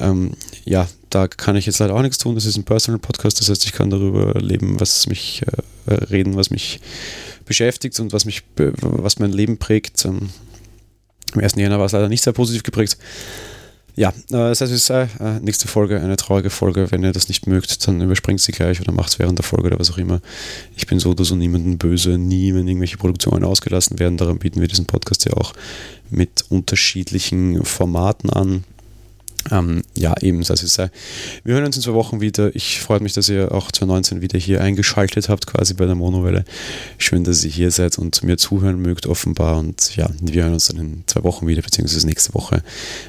Ähm, 0.00 0.32
ja, 0.64 0.88
da 1.10 1.28
kann 1.28 1.56
ich 1.56 1.66
jetzt 1.66 1.78
leider 1.78 1.94
auch 1.94 2.02
nichts 2.02 2.18
tun. 2.18 2.34
Das 2.34 2.44
ist 2.44 2.56
ein 2.56 2.64
Personal 2.64 2.98
Podcast, 2.98 3.40
das 3.40 3.48
heißt, 3.48 3.64
ich 3.64 3.72
kann 3.72 3.90
darüber 3.90 4.38
leben, 4.40 4.78
was 4.80 5.06
mich 5.06 5.42
äh, 5.86 5.94
reden, 5.94 6.36
was 6.36 6.50
mich 6.50 6.80
beschäftigt 7.44 7.98
und 8.00 8.12
was 8.12 8.24
mich, 8.24 8.42
was 8.56 9.18
mein 9.18 9.32
Leben 9.32 9.58
prägt. 9.58 10.04
Ähm, 10.04 10.30
Im 11.34 11.40
ersten 11.40 11.60
Januar 11.60 11.78
war 11.78 11.86
es 11.86 11.92
leider 11.92 12.08
nicht 12.08 12.22
sehr 12.22 12.32
positiv 12.32 12.62
geprägt. 12.62 12.98
Ja, 13.96 14.10
äh, 14.10 14.12
das 14.28 14.60
heißt, 14.60 14.72
es 14.72 14.86
sei 14.86 15.08
äh, 15.20 15.40
nächste 15.40 15.68
Folge 15.68 15.98
eine 15.98 16.16
traurige 16.16 16.50
Folge. 16.50 16.90
Wenn 16.90 17.02
ihr 17.02 17.12
das 17.12 17.28
nicht 17.28 17.46
mögt, 17.46 17.88
dann 17.88 18.02
überspringt 18.02 18.40
sie 18.40 18.52
gleich 18.52 18.80
oder 18.80 18.92
macht 18.92 19.08
es 19.08 19.18
während 19.18 19.38
der 19.38 19.44
Folge 19.44 19.68
oder 19.68 19.78
was 19.78 19.90
auch 19.90 19.98
immer. 19.98 20.20
Ich 20.76 20.86
bin 20.86 20.98
so 20.98 21.10
oder 21.10 21.24
so 21.24 21.34
niemanden 21.34 21.78
böse, 21.78 22.18
nie, 22.18 22.54
wenn 22.54 22.68
irgendwelche 22.68 22.98
Produktionen 22.98 23.44
ausgelassen 23.44 23.98
werden. 23.98 24.18
Darum 24.18 24.38
bieten 24.38 24.60
wir 24.60 24.68
diesen 24.68 24.84
Podcast 24.84 25.24
ja 25.24 25.32
auch 25.32 25.54
mit 26.10 26.44
unterschiedlichen 26.48 27.64
Formaten 27.64 28.30
an. 28.30 28.64
Ähm, 29.50 29.82
ja, 29.94 30.14
eben, 30.20 30.42
das 30.42 30.62
ist 30.62 30.74
sei. 30.74 30.90
Wir 31.44 31.54
hören 31.54 31.66
uns 31.66 31.76
in 31.76 31.82
zwei 31.82 31.94
Wochen 31.94 32.20
wieder. 32.20 32.54
Ich 32.56 32.80
freue 32.80 33.00
mich, 33.00 33.12
dass 33.12 33.28
ihr 33.28 33.52
auch 33.52 33.70
2019 33.70 34.20
wieder 34.20 34.38
hier 34.38 34.60
eingeschaltet 34.60 35.28
habt, 35.28 35.46
quasi 35.46 35.74
bei 35.74 35.86
der 35.86 35.94
Monowelle. 35.94 36.44
Schön, 36.98 37.24
dass 37.24 37.44
ihr 37.44 37.50
hier 37.50 37.70
seid 37.70 37.98
und 37.98 38.22
mir 38.22 38.38
zuhören 38.38 38.80
mögt, 38.80 39.06
offenbar. 39.06 39.58
Und 39.58 39.94
ja, 39.96 40.08
wir 40.20 40.42
hören 40.44 40.54
uns 40.54 40.68
dann 40.68 40.78
in 40.78 41.04
zwei 41.06 41.22
Wochen 41.22 41.46
wieder, 41.46 41.62
beziehungsweise 41.62 42.06
nächste 42.06 42.34
Woche 42.34 42.62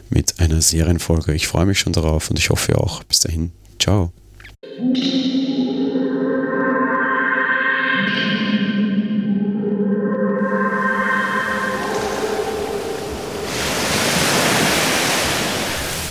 mit 0.09 0.39
einer 0.39 0.61
Serienfolge. 0.61 1.33
Ich 1.33 1.47
freue 1.47 1.65
mich 1.65 1.79
schon 1.79 1.93
darauf 1.93 2.29
und 2.29 2.37
ich 2.37 2.49
hoffe 2.49 2.77
auch. 2.77 3.03
Bis 3.03 3.21
dahin. 3.21 3.51
Ciao. 3.79 4.11